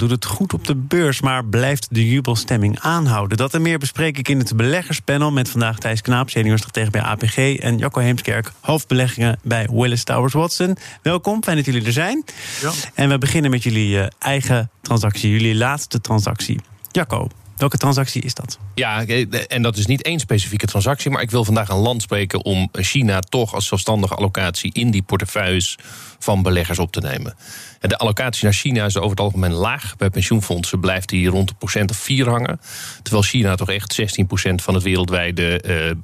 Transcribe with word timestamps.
doet 0.00 0.10
het 0.10 0.24
goed 0.24 0.52
op 0.52 0.66
de 0.66 0.74
beurs, 0.74 1.20
maar 1.20 1.44
blijft 1.44 1.86
de 1.90 2.08
jubelstemming 2.08 2.80
aanhouden? 2.80 3.36
Dat 3.36 3.54
en 3.54 3.62
meer 3.62 3.78
bespreek 3.78 4.18
ik 4.18 4.28
in 4.28 4.38
het 4.38 4.56
beleggerspanel 4.56 5.30
met 5.30 5.48
vandaag 5.48 5.78
Thijs 5.78 6.00
Knaap, 6.00 6.30
senior 6.30 6.58
stratege 6.58 6.90
bij 6.90 7.00
APG, 7.00 7.36
en 7.36 7.78
Jacco 7.78 8.00
Heemskerk, 8.00 8.52
hoofdbeleggingen 8.60 9.38
bij 9.42 9.68
Willis 9.72 10.04
Towers 10.04 10.32
Watson. 10.32 10.76
Welkom, 11.02 11.42
fijn 11.42 11.56
dat 11.56 11.66
jullie 11.66 11.84
er 11.84 11.92
zijn. 11.92 12.24
Ja. 12.60 12.70
En 12.94 13.08
we 13.08 13.18
beginnen 13.18 13.50
met 13.50 13.62
jullie 13.62 14.00
eh, 14.00 14.06
eigen 14.18 14.70
transactie, 14.80 15.30
jullie 15.30 15.54
laatste 15.54 16.00
transactie. 16.00 16.60
Jacco, 16.90 17.28
Welke 17.60 17.76
transactie 17.76 18.22
is 18.22 18.34
dat? 18.34 18.58
Ja, 18.74 19.04
eh, 19.04 19.26
en 19.48 19.62
dat 19.62 19.76
is 19.76 19.86
niet 19.86 20.02
één 20.02 20.20
specifieke 20.20 20.66
transactie, 20.66 21.10
maar 21.10 21.22
ik 21.22 21.30
wil 21.30 21.44
vandaag 21.44 21.68
een 21.68 21.76
land 21.76 22.02
spreken 22.02 22.44
om 22.44 22.68
China 22.72 23.20
toch 23.20 23.54
als 23.54 23.66
zelfstandige 23.66 24.14
allocatie 24.14 24.72
in 24.72 24.90
die 24.90 25.02
portefeuilles 25.02 25.78
van 26.18 26.42
beleggers 26.42 26.78
op 26.78 26.92
te 26.92 27.00
nemen. 27.00 27.34
De 27.80 27.96
allocatie 27.96 28.44
naar 28.44 28.52
China 28.52 28.84
is 28.84 28.96
over 28.96 29.10
het 29.10 29.20
algemeen 29.20 29.52
laag. 29.52 29.96
Bij 29.96 30.10
pensioenfondsen 30.10 30.80
blijft 30.80 31.08
die 31.08 31.28
rond 31.28 31.48
de 31.48 31.54
procent 31.54 31.90
of 31.90 31.96
4 31.96 32.28
hangen. 32.28 32.60
Terwijl 33.02 33.24
China 33.24 33.54
toch 33.54 33.70
echt 33.70 34.00
16% 34.00 34.54
van 34.54 34.74
het 34.74 34.82
wereldwijde 34.82 35.96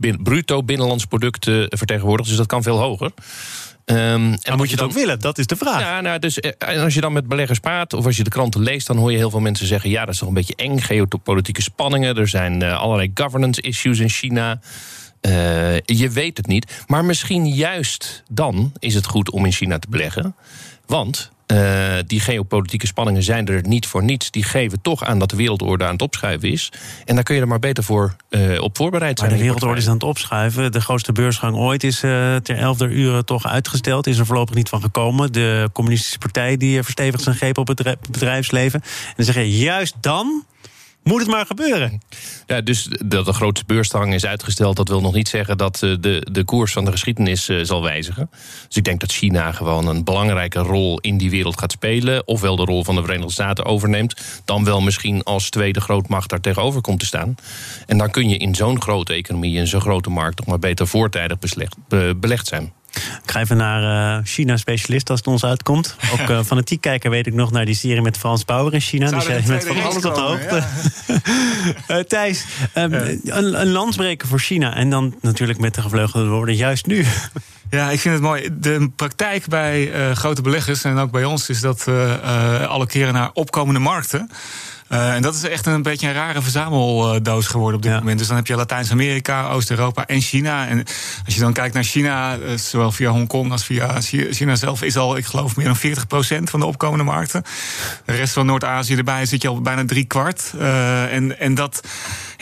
uh, 0.00 0.14
bruto 0.22 0.62
binnenlands 0.62 1.04
product 1.04 1.44
vertegenwoordigt. 1.68 2.28
Dus 2.28 2.38
dat 2.38 2.46
kan 2.46 2.62
veel 2.62 2.78
hoger. 2.78 3.12
Um, 3.86 3.96
en 3.96 4.38
maar 4.48 4.56
moet 4.56 4.70
je 4.70 4.74
het 4.74 4.84
ook 4.84 4.92
willen? 4.92 5.20
Dat 5.20 5.38
is 5.38 5.46
de 5.46 5.56
vraag. 5.56 5.80
Ja, 5.80 6.00
nou, 6.00 6.18
dus 6.18 6.40
eh, 6.40 6.82
als 6.82 6.94
je 6.94 7.00
dan 7.00 7.12
met 7.12 7.28
beleggers 7.28 7.58
praat 7.58 7.92
of 7.92 8.06
als 8.06 8.16
je 8.16 8.24
de 8.24 8.30
kranten 8.30 8.62
leest, 8.62 8.86
dan 8.86 8.96
hoor 8.96 9.10
je 9.10 9.16
heel 9.16 9.30
veel 9.30 9.40
mensen 9.40 9.66
zeggen: 9.66 9.90
ja, 9.90 10.04
dat 10.04 10.14
is 10.14 10.18
toch 10.18 10.28
een 10.28 10.34
beetje 10.34 10.56
eng, 10.56 10.78
geopolitieke 10.78 11.62
spanningen. 11.62 12.16
Er 12.16 12.28
zijn 12.28 12.62
uh, 12.62 12.78
allerlei 12.80 13.10
governance 13.14 13.60
issues 13.60 13.98
in 13.98 14.08
China. 14.08 14.60
Uh, 15.20 15.76
je 15.78 16.10
weet 16.10 16.36
het 16.36 16.46
niet. 16.46 16.84
Maar 16.86 17.04
misschien 17.04 17.46
juist 17.46 18.22
dan 18.30 18.72
is 18.78 18.94
het 18.94 19.06
goed 19.06 19.30
om 19.30 19.44
in 19.44 19.52
China 19.52 19.78
te 19.78 19.88
beleggen. 19.90 20.34
Want 20.86 21.30
uh, 21.46 21.94
die 22.06 22.20
geopolitieke 22.20 22.86
spanningen 22.86 23.22
zijn 23.22 23.46
er 23.46 23.68
niet 23.68 23.86
voor 23.86 24.02
niets. 24.02 24.30
Die 24.30 24.42
geven 24.42 24.80
toch 24.82 25.04
aan 25.04 25.18
dat 25.18 25.30
de 25.30 25.36
wereldorde 25.36 25.84
aan 25.84 25.92
het 25.92 26.02
opschuiven 26.02 26.50
is. 26.50 26.72
En 27.04 27.14
daar 27.14 27.24
kun 27.24 27.34
je 27.34 27.40
er 27.40 27.48
maar 27.48 27.58
beter 27.58 27.84
voor 27.84 28.16
uh, 28.30 28.62
op 28.62 28.76
voorbereid 28.76 29.18
zijn. 29.18 29.30
Maar 29.30 29.38
de 29.38 29.44
wereldorde 29.44 29.80
is 29.80 29.86
aan 29.86 29.94
het 29.94 30.02
opschuiven. 30.02 30.72
De 30.72 30.80
grootste 30.80 31.12
beursgang 31.12 31.56
ooit 31.56 31.84
is 31.84 32.02
uh, 32.02 32.36
ter 32.36 32.56
elfde 32.56 32.86
uren 32.86 33.24
toch 33.24 33.46
uitgesteld. 33.46 34.06
Is 34.06 34.18
er 34.18 34.26
voorlopig 34.26 34.54
niet 34.54 34.68
van 34.68 34.80
gekomen. 34.80 35.32
De 35.32 35.68
communistische 35.72 36.18
partij 36.18 36.56
die 36.56 36.82
verstevigt 36.82 37.22
zijn 37.22 37.36
greep 37.36 37.58
op 37.58 37.68
het 37.68 37.96
bedrijfsleven. 38.10 38.80
En 38.82 39.12
dan 39.16 39.24
zeg 39.24 39.34
je 39.34 39.58
juist 39.58 39.94
dan 40.00 40.44
moet 41.04 41.20
het 41.20 41.30
maar 41.30 41.46
gebeuren. 41.46 42.00
Ja, 42.46 42.60
dus 42.60 42.88
dat 43.04 43.24
de 43.24 43.32
grootste 43.32 43.66
beursgang 43.66 44.14
is 44.14 44.26
uitgesteld, 44.26 44.76
dat 44.76 44.88
wil 44.88 45.00
nog 45.00 45.14
niet 45.14 45.28
zeggen 45.28 45.58
dat 45.58 45.82
eh, 45.82 45.94
de, 46.00 46.26
de 46.32 46.44
koers 46.44 46.72
van 46.72 46.84
de 46.84 46.90
geschiedenis 46.90 47.48
uh, 47.48 47.64
zal 47.64 47.82
wijzigen. 47.82 48.30
Dus 48.66 48.76
ik 48.76 48.84
denk 48.84 49.00
dat 49.00 49.12
China 49.12 49.52
gewoon 49.52 49.86
een 49.86 50.04
belangrijke 50.04 50.58
rol 50.58 51.00
in 51.00 51.16
die 51.16 51.30
wereld 51.30 51.58
gaat 51.58 51.72
spelen. 51.72 52.26
Ofwel 52.26 52.56
de 52.56 52.64
rol 52.64 52.84
van 52.84 52.94
de 52.94 53.02
Verenigde 53.02 53.32
Staten 53.32 53.64
overneemt, 53.64 54.42
dan 54.44 54.64
wel 54.64 54.80
misschien 54.80 55.22
als 55.22 55.50
tweede 55.50 55.80
grootmacht 55.80 56.30
daar 56.30 56.40
tegenover 56.40 56.80
komt 56.80 57.00
te 57.00 57.06
staan. 57.06 57.34
En 57.86 57.98
dan 57.98 58.10
kun 58.10 58.28
je 58.28 58.36
in 58.36 58.54
zo'n 58.54 58.82
grote 58.82 59.12
economie, 59.12 59.56
in 59.56 59.66
zo'n 59.66 59.80
grote 59.80 60.10
markt, 60.10 60.36
toch 60.36 60.46
maar 60.46 60.58
beter 60.58 60.86
voortijdig 60.86 61.38
belegd 62.16 62.46
zijn. 62.46 62.72
Ik 62.94 63.30
ga 63.30 63.40
even 63.40 63.56
naar 63.56 64.18
uh, 64.18 64.24
China-specialist 64.24 65.10
als 65.10 65.18
het 65.18 65.28
ons 65.28 65.44
uitkomt. 65.44 65.96
Ook 66.12 66.28
uh, 66.28 66.42
fanatiek 66.52 66.80
kijker 66.80 67.10
weet 67.10 67.26
ik 67.26 67.34
nog 67.34 67.50
naar 67.50 67.64
die 67.64 67.74
serie 67.74 68.02
met 68.02 68.18
Frans 68.18 68.44
Bauer 68.44 68.74
in 68.74 68.80
China. 68.80 69.08
Zou 69.08 69.20
dus 69.20 69.30
jij 69.30 69.42
met 69.46 69.66
van 69.66 69.82
alles 69.82 70.04
op 70.04 70.14
de 70.14 70.20
hoogte. 70.20 70.62
Ja. 71.86 71.96
uh, 71.96 72.02
Thijs, 72.02 72.44
um, 72.74 72.92
een, 72.92 73.60
een 73.60 73.70
landsbreker 73.70 74.28
voor 74.28 74.38
China. 74.38 74.74
En 74.74 74.90
dan 74.90 75.14
natuurlijk 75.20 75.58
met 75.58 75.74
de 75.74 75.82
gevleugelde 75.82 76.28
woorden 76.28 76.56
juist 76.56 76.86
nu. 76.86 77.04
Ja, 77.70 77.90
ik 77.90 78.00
vind 78.00 78.14
het 78.14 78.22
mooi. 78.22 78.48
De 78.52 78.90
praktijk 78.96 79.46
bij 79.46 79.90
grote 80.14 80.42
beleggers 80.42 80.84
en 80.84 80.98
ook 80.98 81.10
bij 81.10 81.24
ons 81.24 81.48
is 81.48 81.60
dat 81.60 81.84
we 81.84 82.18
alle 82.68 82.86
keren 82.86 83.12
naar 83.12 83.30
opkomende 83.32 83.80
markten. 83.80 84.30
Uh, 84.88 85.14
en 85.14 85.22
dat 85.22 85.34
is 85.34 85.42
echt 85.42 85.66
een 85.66 85.82
beetje 85.82 86.08
een 86.08 86.14
rare 86.14 86.42
verzameldoos 86.42 87.46
geworden 87.46 87.76
op 87.76 87.82
dit 87.82 87.92
moment. 87.92 88.18
Dus 88.18 88.26
dan 88.26 88.36
heb 88.36 88.46
je 88.46 88.56
Latijns-Amerika, 88.56 89.48
Oost-Europa 89.48 90.06
en 90.06 90.20
China. 90.20 90.68
En 90.68 90.84
als 91.24 91.34
je 91.34 91.40
dan 91.40 91.52
kijkt 91.52 91.74
naar 91.74 91.84
China, 91.84 92.38
uh, 92.38 92.56
zowel 92.56 92.92
via 92.92 93.10
Hongkong 93.10 93.50
als 93.50 93.64
via 93.64 94.00
China 94.30 94.54
zelf, 94.56 94.82
is 94.82 94.96
al, 94.96 95.16
ik 95.16 95.26
geloof, 95.26 95.56
meer 95.56 95.66
dan 95.66 95.76
40% 96.40 96.42
van 96.42 96.60
de 96.60 96.66
opkomende 96.66 97.04
markten. 97.04 97.42
De 98.04 98.12
rest 98.12 98.32
van 98.32 98.46
Noord-Azië 98.46 98.96
erbij 98.96 99.26
zit 99.26 99.42
je 99.42 99.48
al 99.48 99.60
bijna 99.60 99.84
drie 99.84 100.04
kwart. 100.04 100.52
Uh, 100.56 101.12
en, 101.14 101.38
en 101.38 101.54
dat, 101.54 101.80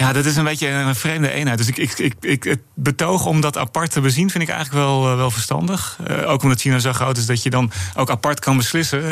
ja, 0.03 0.13
dat 0.13 0.25
is 0.25 0.37
een 0.37 0.45
beetje 0.45 0.69
een 0.69 0.95
vreemde 0.95 1.31
eenheid. 1.31 1.59
Dus 1.59 1.69
ik, 1.69 1.77
ik, 1.77 1.99
ik, 1.99 2.15
ik 2.21 2.45
het 2.45 2.61
betoog 2.75 3.27
om 3.27 3.41
dat 3.41 3.59
apart 3.59 3.91
te 3.91 4.01
bezien, 4.01 4.31
vind 4.31 4.43
ik 4.45 4.51
eigenlijk 4.51 4.85
wel, 4.85 5.17
wel 5.17 5.31
verstandig. 5.31 5.99
ook 6.27 6.43
omdat 6.43 6.61
China 6.61 6.79
zo 6.79 6.93
groot 6.93 7.17
is 7.17 7.27
dat 7.27 7.43
je 7.43 7.51
dan 7.51 7.71
ook 7.97 8.11
apart 8.11 8.41
kan 8.41 8.57
beslissen. 8.57 9.03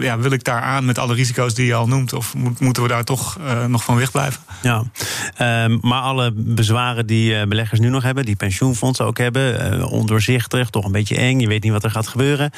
ja, 0.00 0.18
wil 0.18 0.30
ik 0.30 0.44
daar 0.44 0.62
aan 0.62 0.84
met 0.84 0.98
alle 0.98 1.14
risico's 1.14 1.54
die 1.54 1.66
je 1.66 1.74
al 1.74 1.88
noemt? 1.88 2.12
Of 2.12 2.34
moet, 2.34 2.60
moeten 2.60 2.82
we 2.82 2.88
daar 2.88 3.04
toch 3.04 3.38
nog 3.66 3.84
van 3.84 3.96
wegblijven. 3.96 4.40
Ja, 4.62 4.84
um, 5.64 5.78
maar 5.82 6.00
alle 6.00 6.32
bezwaren 6.34 7.06
die 7.06 7.46
beleggers 7.46 7.80
nu 7.80 7.88
nog 7.88 8.02
hebben, 8.02 8.24
die 8.24 8.36
pensioenfondsen 8.36 9.04
ook 9.04 9.18
hebben, 9.18 9.84
ondoorzichtig, 9.90 10.70
toch 10.70 10.84
een 10.84 10.92
beetje 10.92 11.16
eng, 11.16 11.40
je 11.40 11.48
weet 11.48 11.62
niet 11.62 11.72
wat 11.72 11.84
er 11.84 11.90
gaat 11.90 12.08
gebeuren. 12.08 12.50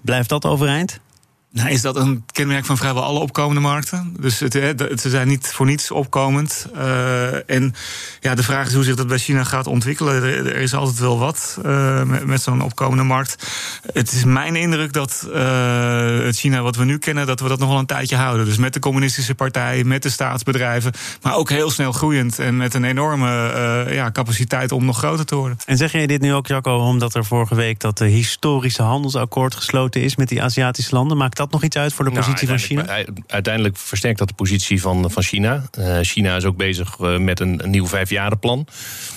Blijft 0.00 0.28
dat 0.28 0.44
overeind? 0.44 1.00
Nou, 1.52 1.70
is 1.70 1.82
dat 1.82 1.96
een 1.96 2.24
kenmerk 2.32 2.64
van 2.64 2.76
vrijwel 2.76 3.02
alle 3.02 3.18
opkomende 3.18 3.60
markten? 3.60 4.16
Dus 4.20 4.40
het, 4.40 4.52
ze 5.00 5.10
zijn 5.10 5.28
niet 5.28 5.46
voor 5.46 5.66
niets 5.66 5.90
opkomend. 5.90 6.66
Uh, 6.74 7.50
en 7.50 7.74
ja, 8.20 8.34
de 8.34 8.42
vraag 8.42 8.66
is 8.66 8.74
hoe 8.74 8.84
zich 8.84 8.96
dat 8.96 9.06
bij 9.06 9.18
China 9.18 9.44
gaat 9.44 9.66
ontwikkelen. 9.66 10.22
Er, 10.22 10.56
is 10.56 10.74
altijd 10.74 10.98
wel 10.98 11.18
wat 11.18 11.58
uh, 11.66 12.02
met, 12.24 12.42
zo'n 12.42 12.62
opkomende 12.62 13.02
markt. 13.02 13.48
Het 13.92 14.12
is 14.12 14.24
mijn 14.24 14.56
indruk 14.56 14.92
dat 14.92 15.28
uh, 15.28 16.18
het 16.24 16.36
China 16.36 16.62
wat 16.62 16.76
we 16.76 16.84
nu 16.84 16.98
kennen, 16.98 17.26
dat 17.26 17.40
we 17.40 17.48
dat 17.48 17.58
nog 17.58 17.68
wel 17.68 17.78
een 17.78 17.86
tijdje 17.86 18.16
houden. 18.16 18.46
Dus 18.46 18.56
met 18.56 18.72
de 18.72 18.80
communistische 18.80 19.34
partij, 19.34 19.84
met 19.84 20.02
de 20.02 20.10
staatsbedrijven, 20.10 20.92
maar 21.22 21.34
ook 21.34 21.50
heel 21.50 21.70
snel 21.70 21.92
groeiend 21.92 22.38
en 22.38 22.56
met 22.56 22.74
een 22.74 22.84
enorme 22.84 23.30
ja, 23.90 24.10
capaciteit 24.10 24.72
om 24.72 24.84
nog 24.84 24.98
groter 24.98 25.26
te 25.26 25.34
worden. 25.34 25.58
En 25.66 25.76
zeg 25.76 25.92
jij 25.92 26.06
dit 26.06 26.20
nu 26.20 26.34
ook, 26.34 26.46
Jacco, 26.46 26.76
omdat 26.76 27.14
er 27.14 27.24
vorige 27.24 27.54
week 27.54 27.80
dat 27.80 27.98
historische 27.98 28.82
handelsakkoord 28.82 29.54
gesloten 29.54 30.02
is 30.02 30.16
met 30.16 30.28
die 30.28 30.42
Aziatische 30.42 30.94
landen? 30.94 31.16
Maakt 31.16 31.40
dat 31.42 31.52
nog 31.52 31.62
iets 31.62 31.76
uit 31.76 31.92
voor 31.92 32.04
de 32.04 32.10
nou, 32.10 32.24
positie 32.24 32.48
van 32.48 32.58
China? 32.58 33.04
Uiteindelijk 33.26 33.76
versterkt 33.76 34.18
dat 34.18 34.28
de 34.28 34.34
positie 34.34 34.80
van, 34.80 35.10
van 35.10 35.22
China. 35.22 35.62
Uh, 35.78 35.98
China 36.00 36.36
is 36.36 36.44
ook 36.44 36.56
bezig 36.56 36.98
uh, 36.98 37.18
met 37.18 37.40
een, 37.40 37.64
een 37.64 37.70
nieuw 37.70 37.86
vijfjarenplan. 37.86 38.66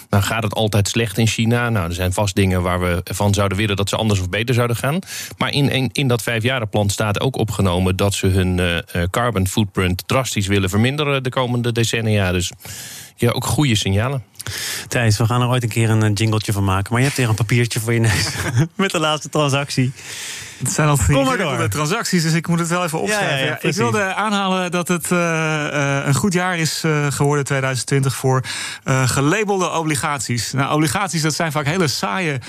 Nou 0.09 0.23
gaat 0.23 0.43
het 0.43 0.53
altijd 0.53 0.87
slecht 0.87 1.17
in 1.17 1.27
China. 1.27 1.69
Nou, 1.69 1.87
er 1.87 1.93
zijn 1.93 2.13
vast 2.13 2.35
dingen 2.35 2.61
waar 2.61 2.79
we 2.79 3.01
van 3.03 3.33
zouden 3.33 3.57
willen 3.57 3.75
dat 3.75 3.89
ze 3.89 3.95
anders 3.95 4.19
of 4.19 4.29
beter 4.29 4.55
zouden 4.55 4.75
gaan. 4.75 4.99
Maar 5.37 5.51
in, 5.51 5.69
in, 5.69 5.89
in 5.91 6.07
dat 6.07 6.21
vijfjarenplan 6.21 6.89
staat 6.89 7.19
ook 7.19 7.35
opgenomen 7.35 7.95
dat 7.95 8.13
ze 8.13 8.27
hun 8.27 8.57
uh, 8.57 9.03
carbon 9.09 9.47
footprint 9.47 10.07
drastisch 10.07 10.47
willen 10.47 10.69
verminderen 10.69 11.23
de 11.23 11.29
komende 11.29 11.71
decennia. 11.71 12.31
Dus 12.31 12.51
ja, 13.15 13.31
ook 13.31 13.45
goede 13.45 13.75
signalen. 13.75 14.23
Thijs, 14.87 15.17
we 15.17 15.25
gaan 15.25 15.41
er 15.41 15.47
ooit 15.47 15.63
een 15.63 15.69
keer 15.69 15.89
een 15.89 16.13
jingletje 16.13 16.51
van 16.51 16.63
maken. 16.63 16.91
Maar 16.91 17.01
je 17.01 17.05
hebt 17.05 17.17
hier 17.17 17.29
een 17.29 17.35
papiertje 17.35 17.79
voor 17.79 17.93
je 17.93 17.99
neus. 17.99 18.27
Met 18.75 18.91
de 18.91 18.99
laatste 18.99 19.29
transactie. 19.29 19.93
Het 20.57 20.71
zijn 20.71 20.87
altijd 20.87 21.07
de 21.57 21.67
transacties, 21.69 22.23
dus 22.23 22.33
ik 22.33 22.47
moet 22.47 22.59
het 22.59 22.67
wel 22.67 22.83
even 22.83 22.99
opschrijven. 22.99 23.45
Ja, 23.45 23.57
ik 23.61 23.75
wilde 23.75 24.13
aanhalen 24.13 24.71
dat 24.71 24.87
het 24.87 25.11
uh, 25.11 26.01
een 26.05 26.13
goed 26.13 26.33
jaar 26.33 26.57
is 26.57 26.83
uh, 26.85 27.05
geworden, 27.09 27.45
2020, 27.45 28.15
voor 28.15 28.43
gelabelde 29.05 29.71
obligaties. 29.71 30.51
Nou, 30.51 30.73
obligaties, 30.73 31.21
dat 31.21 31.33
zijn 31.33 31.51
vaak 31.51 31.65
hele 31.65 31.87
saaie 31.87 32.39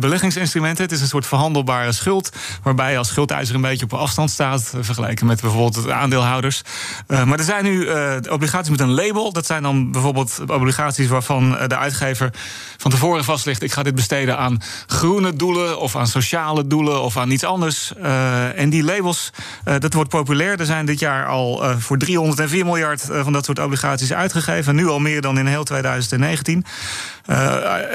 beleggingsinstrumenten. 0.00 0.84
Het 0.84 0.92
is 0.92 1.00
een 1.00 1.06
soort 1.06 1.26
verhandelbare 1.26 1.92
schuld, 1.92 2.36
waarbij 2.62 2.90
je 2.90 2.98
als 2.98 3.08
schuldeiser 3.08 3.54
een 3.54 3.60
beetje 3.60 3.84
op 3.84 3.94
afstand 3.94 4.30
staat, 4.30 4.72
vergeleken 4.80 5.26
met 5.26 5.40
bijvoorbeeld 5.40 5.84
de 5.84 5.92
aandeelhouders. 5.92 6.62
maar 7.06 7.38
er 7.38 7.44
zijn 7.44 7.64
nu 7.64 7.88
obligaties 8.30 8.70
met 8.70 8.80
een 8.80 8.94
label. 8.94 9.32
Dat 9.32 9.46
zijn 9.46 9.62
dan 9.62 9.92
bijvoorbeeld 9.92 10.40
obligaties 10.46 11.08
waarvan 11.08 11.50
de 11.66 11.76
uitgever 11.76 12.30
van 12.76 12.90
tevoren 12.90 13.24
vastlegt: 13.24 13.62
ik 13.62 13.72
ga 13.72 13.82
dit 13.82 13.94
besteden 13.94 14.38
aan 14.38 14.62
groene 14.86 15.36
doelen 15.36 15.80
of 15.80 15.96
aan 15.96 16.06
sociale 16.06 16.66
doelen 16.66 17.02
of 17.02 17.16
aan 17.16 17.30
iets 17.30 17.44
anders. 17.46 17.92
Uh, 17.98 18.58
en 18.58 18.70
die 18.70 18.84
labels, 18.84 19.30
uh, 19.68 19.74
dat 19.78 19.94
wordt 19.94 20.10
populair. 20.10 20.60
Er 20.60 20.66
zijn 20.66 20.86
dit 20.86 20.98
jaar 20.98 21.26
al 21.26 21.64
uh, 21.64 21.76
voor 21.76 21.98
304 21.98 22.64
miljard 22.64 23.08
van 23.10 23.32
dat 23.32 23.44
soort 23.44 23.58
obligaties 23.58 24.12
uitgegeven. 24.12 24.74
Nu 24.74 24.88
al 24.88 24.98
meer 24.98 25.20
dan 25.20 25.38
in 25.38 25.46
heel 25.46 25.64
2019. 25.64 26.64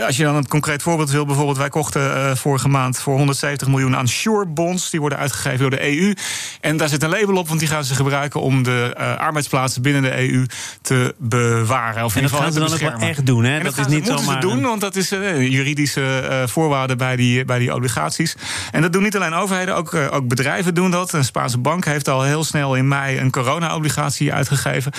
Als 0.05 0.17
je 0.17 0.23
dan 0.23 0.35
een 0.35 0.47
concreet 0.47 0.81
voorbeeld 0.81 1.11
wil, 1.11 1.25
bijvoorbeeld, 1.25 1.57
wij 1.57 1.69
kochten 1.69 2.37
vorige 2.37 2.67
maand 2.67 2.99
voor 2.99 3.17
170 3.17 3.67
miljoen 3.67 3.95
aan 3.95 4.07
Sure 4.07 4.45
bonds. 4.45 4.89
Die 4.89 4.99
worden 4.99 5.17
uitgegeven 5.17 5.59
door 5.59 5.69
de 5.69 5.97
EU. 5.97 6.13
En 6.61 6.77
daar 6.77 6.89
zit 6.89 7.03
een 7.03 7.09
label 7.09 7.35
op, 7.35 7.47
want 7.47 7.59
die 7.59 7.69
gaan 7.69 7.83
ze 7.83 7.95
gebruiken 7.95 8.41
om 8.41 8.63
de 8.63 8.95
arbeidsplaatsen 9.17 9.81
binnen 9.81 10.01
de 10.01 10.31
EU 10.31 10.45
te 10.81 11.15
bewaren. 11.17 12.03
Of 12.03 12.15
in 12.15 12.21
ieder 12.21 12.37
geval 12.37 12.43
gaan 12.43 12.53
ze 12.53 12.59
dan 12.59 12.89
ook 12.89 12.99
wel 12.99 13.09
echt 13.09 13.25
doen, 13.25 13.43
hè? 13.43 13.57
En 13.57 13.63
dat, 13.63 13.77
is 13.77 13.87
niet 13.87 14.07
zomaar. 14.07 14.41
doen, 14.41 14.61
want 14.61 14.81
dat 14.81 14.95
is 14.95 15.09
juridische 15.09 16.43
voorwaarde 16.45 16.95
bij 16.95 17.15
die, 17.15 17.45
bij 17.45 17.59
die 17.59 17.73
obligaties. 17.73 18.35
En 18.71 18.81
dat 18.81 18.93
doen 18.93 19.03
niet 19.03 19.15
alleen 19.15 19.33
overheden, 19.33 19.75
ook, 19.75 19.93
ook 19.93 20.27
bedrijven 20.27 20.73
doen 20.73 20.91
dat. 20.91 21.13
Een 21.13 21.23
Spaanse 21.23 21.57
bank 21.57 21.85
heeft 21.85 22.07
al 22.07 22.21
heel 22.21 22.43
snel 22.43 22.75
in 22.75 22.87
mei 22.87 23.19
een 23.19 23.31
corona-obligatie 23.31 24.33
uitgegeven. 24.33 24.91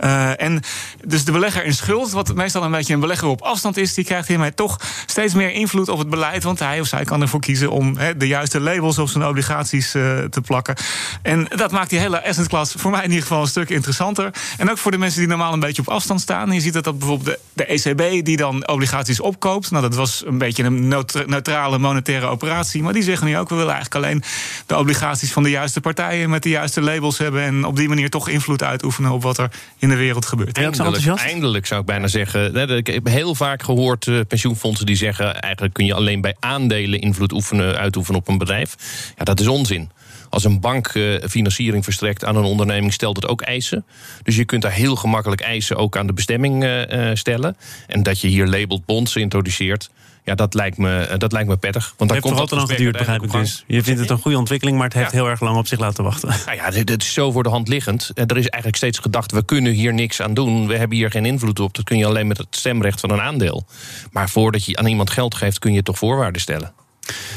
Uh, 0.00 0.42
en 0.42 0.62
dus 1.06 1.24
de 1.24 1.32
belegger 1.32 1.64
in 1.64 1.74
schuld, 1.74 2.10
wat 2.10 2.34
meestal 2.34 2.62
een 2.62 2.70
beetje 2.70 2.94
een 2.94 3.00
belegger 3.00 3.28
op 3.28 3.42
afstand 3.42 3.75
is, 3.76 3.94
die 3.94 4.04
krijgt 4.04 4.28
hiermee 4.28 4.54
toch 4.54 4.80
steeds 5.06 5.34
meer 5.34 5.50
invloed 5.50 5.88
op 5.88 5.98
het 5.98 6.10
beleid. 6.10 6.42
Want 6.42 6.58
hij 6.58 6.80
of 6.80 6.86
zij 6.86 7.04
kan 7.04 7.20
ervoor 7.20 7.40
kiezen 7.40 7.70
om 7.70 7.96
de 8.16 8.26
juiste 8.26 8.60
labels 8.60 8.98
op 8.98 9.08
zijn 9.08 9.26
obligaties 9.26 9.94
uh, 9.94 10.18
te 10.18 10.40
plakken. 10.40 10.76
En 11.22 11.46
dat 11.56 11.70
maakt 11.70 11.90
die 11.90 11.98
hele 11.98 12.28
asset 12.28 12.48
class 12.48 12.74
voor 12.78 12.90
mij 12.90 13.02
in 13.02 13.08
ieder 13.08 13.22
geval 13.22 13.40
een 13.40 13.48
stuk 13.48 13.70
interessanter. 13.70 14.30
En 14.58 14.70
ook 14.70 14.78
voor 14.78 14.90
de 14.90 14.98
mensen 14.98 15.18
die 15.18 15.28
normaal 15.28 15.52
een 15.52 15.60
beetje 15.60 15.82
op 15.82 15.88
afstand 15.88 16.20
staan. 16.20 16.52
Je 16.52 16.60
ziet 16.60 16.72
dat, 16.72 16.84
dat 16.84 16.98
bijvoorbeeld 16.98 17.38
de, 17.54 17.64
de 17.64 17.64
ECB 17.64 18.24
die 18.24 18.36
dan 18.36 18.68
obligaties 18.68 19.20
opkoopt. 19.20 19.70
Nou, 19.70 19.82
dat 19.82 19.94
was 19.94 20.22
een 20.26 20.38
beetje 20.38 20.62
een 20.64 20.88
neutrale 21.26 21.78
monetaire 21.78 22.26
operatie. 22.26 22.82
Maar 22.82 22.92
die 22.92 23.02
zeggen 23.02 23.26
nu 23.26 23.38
ook, 23.38 23.48
we 23.48 23.54
willen 23.54 23.74
eigenlijk 23.74 24.04
alleen 24.04 24.22
de 24.66 24.76
obligaties 24.76 25.32
van 25.32 25.42
de 25.42 25.50
juiste 25.50 25.80
partijen 25.80 26.30
met 26.30 26.42
de 26.42 26.48
juiste 26.48 26.80
labels 26.80 27.18
hebben. 27.18 27.42
En 27.42 27.64
op 27.64 27.76
die 27.76 27.88
manier 27.88 28.10
toch 28.10 28.28
invloed 28.28 28.62
uitoefenen 28.62 29.10
op 29.10 29.22
wat 29.22 29.38
er 29.38 29.50
in 29.78 29.88
de 29.88 29.96
wereld 29.96 30.26
gebeurt. 30.26 30.56
Eindelijk, 30.56 31.06
eindelijk 31.06 31.66
zou 31.66 31.80
ik 31.80 31.86
bijna 31.86 32.06
zeggen. 32.06 32.54
Ik 32.76 32.86
heb 32.86 33.06
heel 33.06 33.34
vaak 33.34 33.62
gehoord 33.66 34.06
uh, 34.06 34.20
pensioenfondsen 34.28 34.86
die 34.86 34.96
zeggen: 34.96 35.40
eigenlijk 35.40 35.74
kun 35.74 35.86
je 35.86 35.94
alleen 35.94 36.20
bij 36.20 36.36
aandelen 36.40 37.00
invloed 37.00 37.32
oefenen, 37.32 37.76
uitoefenen 37.76 38.20
op 38.20 38.28
een 38.28 38.38
bedrijf. 38.38 38.76
Ja, 39.16 39.24
dat 39.24 39.40
is 39.40 39.46
onzin. 39.46 39.90
Als 40.30 40.44
een 40.44 40.60
bank 40.60 40.94
uh, 40.94 41.22
financiering 41.28 41.84
verstrekt 41.84 42.24
aan 42.24 42.36
een 42.36 42.44
onderneming, 42.44 42.92
stelt 42.92 43.16
het 43.16 43.28
ook 43.28 43.42
eisen. 43.42 43.84
Dus 44.22 44.36
je 44.36 44.44
kunt 44.44 44.62
daar 44.62 44.72
heel 44.72 44.96
gemakkelijk 44.96 45.40
eisen 45.40 45.76
ook 45.76 45.96
aan 45.96 46.06
de 46.06 46.12
bestemming 46.12 46.64
uh, 46.64 47.10
stellen. 47.14 47.56
En 47.86 48.02
dat 48.02 48.20
je 48.20 48.28
hier 48.28 48.46
labeled 48.46 48.84
bonds 48.84 49.16
introduceert. 49.16 49.90
Ja, 50.26 50.34
dat 50.34 50.54
lijkt 50.54 50.78
me, 50.78 51.00
eh, 51.00 51.18
dat 51.18 51.32
lijkt 51.32 51.48
me 51.48 51.56
prettig. 51.56 51.94
Want 51.96 52.10
dan 52.10 52.20
komt 52.20 52.38
het 52.38 52.50
nog 52.50 52.70
geduurd, 52.70 52.96
begrijp 52.96 53.22
ik 53.22 53.32
dus. 53.32 53.64
Je 53.66 53.82
vindt 53.82 54.00
het 54.00 54.10
een 54.10 54.18
goede 54.18 54.38
ontwikkeling, 54.38 54.76
maar 54.76 54.86
het 54.86 54.96
heeft 54.96 55.12
heel 55.12 55.28
erg 55.28 55.40
lang 55.40 55.56
op 55.56 55.66
zich 55.66 55.78
laten 55.78 56.04
wachten. 56.04 56.28
Nou 56.46 56.56
ja, 56.56 56.70
dit 56.70 57.02
is 57.02 57.12
zo 57.12 57.30
voor 57.30 57.42
de 57.42 57.48
hand 57.48 57.68
liggend. 57.68 58.10
Er 58.14 58.36
is 58.36 58.48
eigenlijk 58.48 58.76
steeds 58.76 58.98
gedacht, 58.98 59.32
we 59.32 59.44
kunnen 59.44 59.72
hier 59.72 59.94
niks 59.94 60.22
aan 60.22 60.34
doen. 60.34 60.66
We 60.66 60.76
hebben 60.76 60.96
hier 60.96 61.10
geen 61.10 61.26
invloed 61.26 61.60
op. 61.60 61.74
Dat 61.74 61.84
kun 61.84 61.98
je 61.98 62.06
alleen 62.06 62.26
met 62.26 62.38
het 62.38 62.46
stemrecht 62.50 63.00
van 63.00 63.10
een 63.10 63.20
aandeel. 63.20 63.66
Maar 64.10 64.28
voordat 64.28 64.64
je 64.64 64.76
aan 64.76 64.86
iemand 64.86 65.10
geld 65.10 65.34
geeft, 65.34 65.58
kun 65.58 65.72
je 65.72 65.82
toch 65.82 65.98
voorwaarden 65.98 66.40
stellen. 66.40 66.72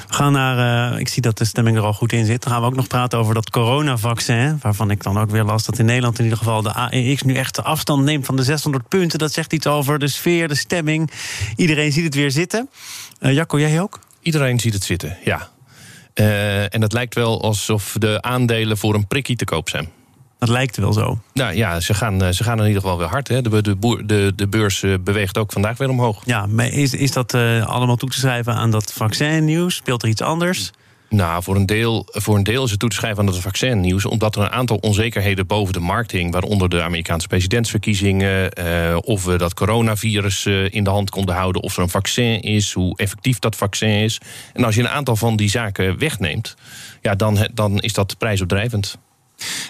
We 0.07 0.13
gaan 0.13 0.31
naar, 0.31 0.91
uh, 0.91 0.99
ik 0.99 1.07
zie 1.07 1.21
dat 1.21 1.37
de 1.37 1.45
stemming 1.45 1.77
er 1.77 1.83
al 1.83 1.93
goed 1.93 2.11
in 2.11 2.25
zit. 2.25 2.43
Dan 2.43 2.51
gaan 2.51 2.61
we 2.61 2.67
ook 2.67 2.75
nog 2.75 2.87
praten 2.87 3.19
over 3.19 3.33
dat 3.33 3.49
coronavaccin. 3.49 4.57
Waarvan 4.61 4.91
ik 4.91 5.03
dan 5.03 5.17
ook 5.19 5.29
weer 5.29 5.43
las 5.43 5.65
dat 5.65 5.79
in 5.79 5.85
Nederland 5.85 6.17
in 6.17 6.23
ieder 6.23 6.39
geval 6.39 6.61
de 6.61 6.73
AEX 6.73 7.21
nu 7.21 7.35
echt 7.35 7.55
de 7.55 7.61
afstand 7.61 8.03
neemt 8.03 8.25
van 8.25 8.35
de 8.35 8.43
600 8.43 8.87
punten. 8.87 9.19
Dat 9.19 9.33
zegt 9.33 9.53
iets 9.53 9.67
over 9.67 9.99
de 9.99 10.07
sfeer, 10.07 10.47
de 10.47 10.55
stemming. 10.55 11.11
Iedereen 11.55 11.91
ziet 11.91 12.03
het 12.03 12.15
weer 12.15 12.31
zitten. 12.31 12.69
Uh, 13.19 13.33
Jacco, 13.33 13.59
jij 13.59 13.81
ook? 13.81 13.99
Iedereen 14.21 14.59
ziet 14.59 14.73
het 14.73 14.83
zitten, 14.83 15.17
ja. 15.23 15.49
Uh, 16.15 16.73
en 16.73 16.81
het 16.81 16.93
lijkt 16.93 17.15
wel 17.15 17.41
alsof 17.41 17.95
de 17.99 18.21
aandelen 18.21 18.77
voor 18.77 18.93
een 18.93 19.07
prikkie 19.07 19.35
te 19.35 19.45
koop 19.45 19.69
zijn. 19.69 19.89
Dat 20.39 20.49
lijkt 20.49 20.77
wel 20.77 20.93
zo. 20.93 21.19
Nou 21.33 21.55
ja, 21.55 21.79
ze 21.79 21.93
gaan, 21.93 22.23
eh, 22.23 22.29
ze 22.29 22.43
gaan 22.43 22.59
in 22.59 22.67
ieder 22.67 22.81
geval 22.81 22.97
weer 22.97 23.07
hard. 23.07 23.27
Hè. 23.27 23.41
De, 23.41 23.61
de, 23.61 24.03
de, 24.05 24.33
de 24.35 24.47
beurs 24.47 24.83
eh, 24.83 24.93
beweegt 25.01 25.37
ook 25.37 25.51
vandaag 25.51 25.77
weer 25.77 25.89
omhoog. 25.89 26.21
Ja, 26.25 26.45
maar 26.45 26.67
is, 26.67 26.93
is 26.93 27.11
dat 27.11 27.33
uh, 27.33 27.67
allemaal 27.67 27.95
toe 27.95 28.09
te 28.09 28.19
schrijven 28.19 28.53
aan 28.53 28.71
dat 28.71 28.93
vaccinnieuws? 28.93 29.75
Speelt 29.75 30.03
er 30.03 30.09
iets 30.09 30.21
anders? 30.21 30.71
Nou, 31.09 31.43
voor 31.43 31.55
een, 31.55 31.65
deel, 31.65 32.07
voor 32.07 32.35
een 32.35 32.43
deel 32.43 32.63
is 32.63 32.71
het 32.71 32.79
toe 32.79 32.89
te 32.89 32.95
schrijven 32.95 33.19
aan 33.19 33.27
het 33.27 33.37
vaccinnieuws. 33.37 34.05
Omdat 34.05 34.35
er 34.35 34.41
een 34.41 34.49
aantal 34.49 34.77
onzekerheden 34.77 35.47
boven 35.47 35.73
de 35.73 35.79
markt 35.79 36.11
hing. 36.11 36.31
Waaronder 36.31 36.69
de 36.69 36.81
Amerikaanse 36.81 37.27
presidentsverkiezingen. 37.27 38.51
Uh, 38.59 38.97
of 39.01 39.25
we 39.25 39.37
dat 39.37 39.53
coronavirus 39.53 40.45
uh, 40.45 40.73
in 40.73 40.83
de 40.83 40.89
hand 40.89 41.09
konden 41.09 41.35
houden. 41.35 41.61
Of 41.61 41.75
er 41.75 41.83
een 41.83 41.89
vaccin 41.89 42.41
is. 42.41 42.73
Hoe 42.73 42.97
effectief 42.97 43.39
dat 43.39 43.55
vaccin 43.55 43.89
is. 43.89 44.19
En 44.53 44.63
als 44.63 44.75
je 44.75 44.81
een 44.81 44.89
aantal 44.89 45.15
van 45.15 45.35
die 45.35 45.49
zaken 45.49 45.97
wegneemt. 45.97 46.55
Ja, 47.01 47.15
dan, 47.15 47.47
dan 47.53 47.79
is 47.79 47.93
dat 47.93 48.17
prijsopdrijvend. 48.17 48.97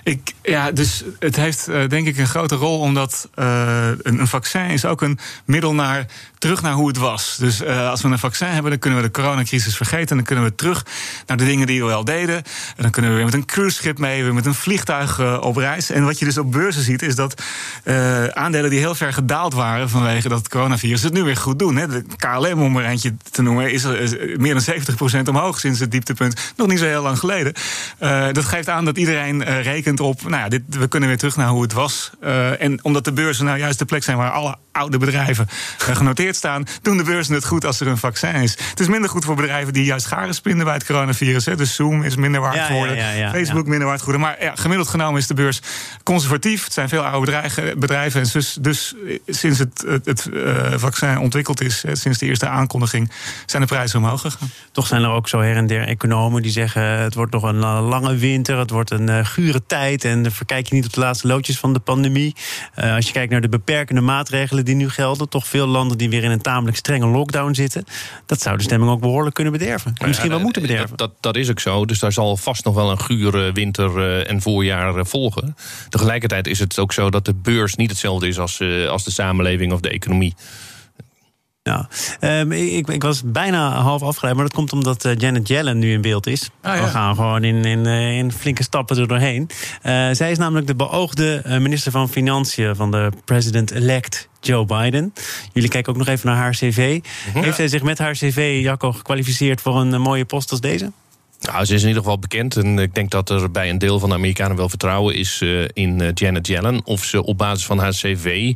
Ik, 0.04 0.34
ja, 0.42 0.72
dus 0.72 1.04
het 1.20 1.36
heeft 1.36 1.70
uh, 1.70 1.88
denk 1.88 2.08
ik 2.08 2.18
een 2.18 2.28
grote 2.28 2.56
rol, 2.56 2.80
omdat 2.80 3.30
uh, 3.36 3.88
een, 4.02 4.20
een, 4.20 4.28
vaccin 4.28 4.66
is 4.66 4.86
ook 4.86 5.02
een 5.02 5.20
middel 5.46 5.74
naar 5.74 6.06
terug 6.38 6.62
naar 6.62 6.74
hoe 6.74 6.88
het 6.88 6.98
was. 6.98 7.38
Dus 7.40 7.62
uh, 7.62 7.90
als 7.90 8.02
we 8.02 8.08
een 8.08 8.20
vaccin 8.20 8.48
hebben, 8.48 8.72
dan 8.72 8.80
kunnen 8.80 9.00
we 9.00 9.06
de 9.06 9.12
coronacrisis 9.12 9.76
vergeten. 9.76 10.16
Dan 10.16 10.26
kunnen 10.26 10.46
we 10.46 10.56
terug 10.56 10.86
naar 11.26 11.38
de 11.38 11.46
dingen 11.46 11.68
die 11.68 11.84
we 11.84 11.92
al 11.92 12.04
deden. 12.04 12.36
En 12.36 12.44
dan 12.82 12.92
kunnen 12.92 13.12
we 13.12 13.18
weer 13.18 13.26
met 13.26 13.34
een 13.34 13.46
cruiseschip 13.46 13.98
mee, 13.98 14.24
weer 14.24 14.34
met 14.34 14.46
een 14.46 14.54
vliegtuig 14.54 15.42
op 15.42 15.56
reis. 15.56 15.90
En 15.90 16.06
wat 16.06 16.20
je 16.20 16.26
dus 16.26 16.38
op 16.38 16.52
beurzen 16.52 16.84
ziet, 16.84 17.02
is 17.02 17.16
dat 17.16 17.44
aandelen 18.34 18.70
die 18.70 18.80
heel 18.80 18.96
ver 18.96 19.14
gedaald 19.14 19.54
waren 19.54 19.90
vanwege 19.90 20.30
dat 20.30 20.50
coronavirus, 20.50 21.04
het 21.04 21.14
nu 21.14 21.24
weer 21.24 21.38
goed 21.38 21.60
doen. 21.60 21.76
Hè. 21.76 21.88
De 21.88 22.04
KLM, 22.16 22.62
om 22.62 22.78
er 22.78 22.86
eentje 22.86 23.14
te 23.32 23.42
noemen, 23.42 23.72
is 23.72 23.84
meer 24.38 24.54
dan 24.54 24.76
70% 25.26 25.30
omhoog 25.30 25.60
sinds 25.60 25.80
het 25.80 25.92
dieptepunt. 25.92 26.54
Nog 26.56 26.68
niet 26.68 26.80
zo 26.80 26.86
heel 26.86 27.04
lang 27.04 27.20
geleden. 27.20 27.54
dat 28.34 28.46
geeft 28.46 28.70
aan 28.70 28.86
dat 28.86 28.98
iedereen 28.98 29.44
rekent 29.62 30.00
op, 30.00 30.22
nou 30.22 30.36
ja, 30.36 30.50
dit, 30.50 30.62
we 30.70 30.88
kunnen 30.88 31.10
weer 31.10 31.18
terug 31.18 31.36
naar 31.36 31.48
hoe 31.48 31.62
het 31.62 31.74
was. 31.74 32.10
Uh, 32.24 32.62
en 32.62 32.84
omdat 32.84 33.06
de 33.06 33.14
beurzen 33.14 33.46
nou 33.46 33.58
juist 33.58 33.80
de 33.80 33.86
plek 33.86 34.04
zijn 34.04 34.18
waar 34.18 34.32
alle 34.32 34.56
oude 34.72 34.98
bedrijven 34.98 35.48
uh, 35.90 35.96
genoteerd 35.96 36.36
staan, 36.36 36.64
doen 36.82 36.98
de 36.98 37.04
beurzen 37.04 37.34
het 37.34 37.46
goed 37.46 37.66
als 37.66 37.80
er 37.80 37.88
een 37.88 37.98
vaccin 37.98 38.36
is. 38.36 38.58
Het 38.70 38.80
is 38.80 38.88
minder 38.88 39.10
goed 39.10 39.26
voor 39.26 39.36
bedrijven 39.36 39.74
die 39.74 39.84
juist 39.84 40.06
garen 40.06 40.34
spinnen 40.34 40.66
bij 40.66 40.74
het 40.74 40.86
coronavirus. 40.86 41.46
Hè. 41.46 41.56
Dus 41.56 41.76
Zoom 41.76 42.04
is 42.04 42.16
minder 42.16 42.42
waard 42.42 42.60
geworden, 42.60 42.96
ja, 42.96 43.12
ja, 43.12 43.30
Facebook 43.32 43.68
minder 43.68 43.88
waard 43.88 44.00
geworden. 44.00 44.22
Maar 44.22 44.44
ja, 44.44 44.56
gemiddeld 44.56 44.88
genomen 44.88 45.20
is 45.20 45.28
de 45.28 45.34
beurs 45.34 45.62
conservatief. 46.04 46.64
Het 46.64 46.74
zijn 46.74 46.90
veel 46.90 47.06
oude 47.06 47.26
bedrijven. 47.26 47.80
bedrijven 47.80 48.22
en 48.22 48.28
dus, 48.34 48.58
dus 48.62 48.96
sinds 49.28 49.60
het, 49.60 49.84
het, 49.88 50.06
het 50.06 50.30
uh, 50.34 50.74
vaccin 50.76 51.18
ontwikkeld 51.20 51.62
is, 51.62 51.84
sinds 51.92 52.18
de 52.18 52.26
eerste 52.26 52.48
aankondiging, 52.48 53.12
zijn 53.46 53.62
de 53.62 53.68
prijzen 53.68 54.00
omhoog 54.00 54.22
gegaan. 54.22 54.52
Toch 54.72 54.88
zijn 54.88 55.04
er 55.04 55.10
ook 55.10 55.28
zo 55.28 55.40
her 55.40 55.56
en 55.56 55.68
der 55.68 55.88
economen 55.88 56.42
die 56.42 56.52
zeggen: 56.52 56.84
het 56.84 57.14
wordt 57.14 57.32
nog 57.32 57.44
een 57.44 57.60
lange 57.60 58.16
winter, 58.16 58.58
het 58.58 58.70
wordt 58.70 58.92
een 58.92 59.26
gure 59.26 59.49
tijd. 59.66 60.04
En 60.04 60.32
verkijk 60.32 60.68
je 60.68 60.76
niet 60.76 60.86
op 60.86 60.94
de 60.94 61.00
laatste 61.00 61.28
loodjes 61.28 61.60
van 61.60 61.74
de 61.74 61.80
pandemie. 61.80 62.36
Uh, 62.80 62.96
als 62.96 63.06
je 63.06 63.12
kijkt 63.12 63.32
naar 63.32 63.42
de 63.42 63.50
beperkende 63.50 64.02
maatregelen 64.02 64.66
die 64.66 64.76
nu 64.76 64.90
gelden, 64.90 65.30
toch 65.30 65.48
veel 65.48 65.68
landen 65.68 65.98
die 65.98 66.10
weer 66.10 66.24
in 66.24 66.32
een 66.32 66.42
tamelijk 66.42 66.78
strenge 66.78 67.08
lockdown 67.08 67.54
zitten. 67.54 67.84
Dat 68.26 68.42
zou 68.42 68.58
de 68.58 68.64
stemming 68.64 68.92
ook 68.92 69.00
behoorlijk 69.00 69.36
kunnen 69.36 69.54
bederven. 69.54 69.94
En 69.98 70.08
misschien 70.08 70.30
wel 70.30 70.40
moeten 70.40 70.62
bederven. 70.62 70.90
Dat, 70.90 70.98
dat, 70.98 71.12
dat, 71.20 71.36
is 71.36 71.50
ook 71.50 71.60
zo. 71.60 71.86
Dus 71.86 72.00
daar 72.00 72.12
zal 72.12 72.38
vast 72.38 72.66
nog 72.66 72.76
wel 72.76 72.92
een 72.92 73.00
gure 73.00 73.52
winter 73.52 74.22
en 74.26 74.42
voorjaar 74.42 75.06
volgen. 75.06 75.56
Tegelijkertijd 75.90 76.48
is 76.48 76.60
het 76.60 76.80
ook 76.80 76.94
zo 76.94 77.10
dat 77.10 77.26
de 77.26 77.34
beurs 77.34 77.76
niet 77.76 77.90
hetzelfde 77.90 78.28
is 78.28 78.40
als, 78.40 78.62
als 78.90 79.04
de 79.04 79.12
samenleving 79.12 79.74
of 79.74 79.80
de 79.80 79.90
economie. 79.90 80.36
Um, 82.22 82.52
ik, 82.52 82.88
ik, 82.88 83.04
was 83.04 83.22
bijna 83.26 83.72
half 83.72 84.02
afgeleid, 84.02 84.36
maar 84.36 84.44
dat 84.44 84.54
komt 84.54 84.74
omdat 84.74 85.06
uh, 85.06 85.16
Janet 85.16 85.48
Yellen 85.48 85.80
nu 85.80 85.92
in 85.92 86.02
beeld 86.02 86.28
is. 86.28 86.50
Ah, 86.62 86.76
ja. 86.76 86.84
We 86.84 86.88
gaan 86.88 87.16
gewoon 87.16 87.44
in, 87.44 87.66
in, 87.66 87.86
uh, 87.86 88.18
in, 88.18 88.32
flinke 88.32 88.64
stappen 88.64 88.98
er 88.98 89.08
doorheen. 89.08 89.50
Uh, 89.84 90.10
zij 90.12 90.32
is 90.32 90.38
namelijk 90.38 90.68
de 90.68 90.76
beoogde 90.76 91.42
minister 91.46 91.92
van 91.92 92.10
Financiën 92.10 92.76
van 92.76 92.92
de 92.92 93.10
president-elect 93.26 94.30
Joe 94.40 94.66
Biden. 94.66 95.14
Jullie 95.54 95.70
kijken 95.70 95.92
ook 95.92 95.98
nog 95.98 96.08
even 96.08 96.28
naar 96.28 96.38
haar 96.38 96.52
cv. 96.52 97.00
Mhm. 97.34 97.44
Heeft 97.44 97.56
zij 97.56 97.68
zich 97.68 97.84
met 97.84 97.98
haar 97.98 98.14
cv, 98.14 98.60
Jacco, 98.62 98.92
gekwalificeerd 98.92 99.62
voor 99.62 99.80
een 99.80 100.02
mooie 100.02 100.26
post 100.26 100.52
als 100.52 100.62
deze? 100.62 100.92
Nou, 101.40 101.66
ze 101.66 101.74
is 101.74 101.82
in 101.82 101.88
ieder 101.88 102.04
geval 102.04 102.20
bekend. 102.20 102.56
En 102.56 102.80
ik 102.80 102.96
denk 102.96 103.12
dat 103.12 103.30
er 103.30 103.52
bij 103.52 103.70
een 103.70 103.78
deel 103.78 104.00
van 104.00 104.10
de 104.10 104.16
Amerikanen 104.16 104.58
wel 104.58 104.70
vertrouwen 104.70 105.16
is 105.16 105.42
uh, 105.42 105.68
in 105.74 106.00
uh, 106.00 106.08
Janet 106.14 106.48
Yellen. 106.48 106.86
Of 106.86 107.04
ze 107.04 107.24
op 107.24 107.38
basis 107.38 107.66
van 107.66 107.80
haar 107.80 107.92
cv 107.92 108.54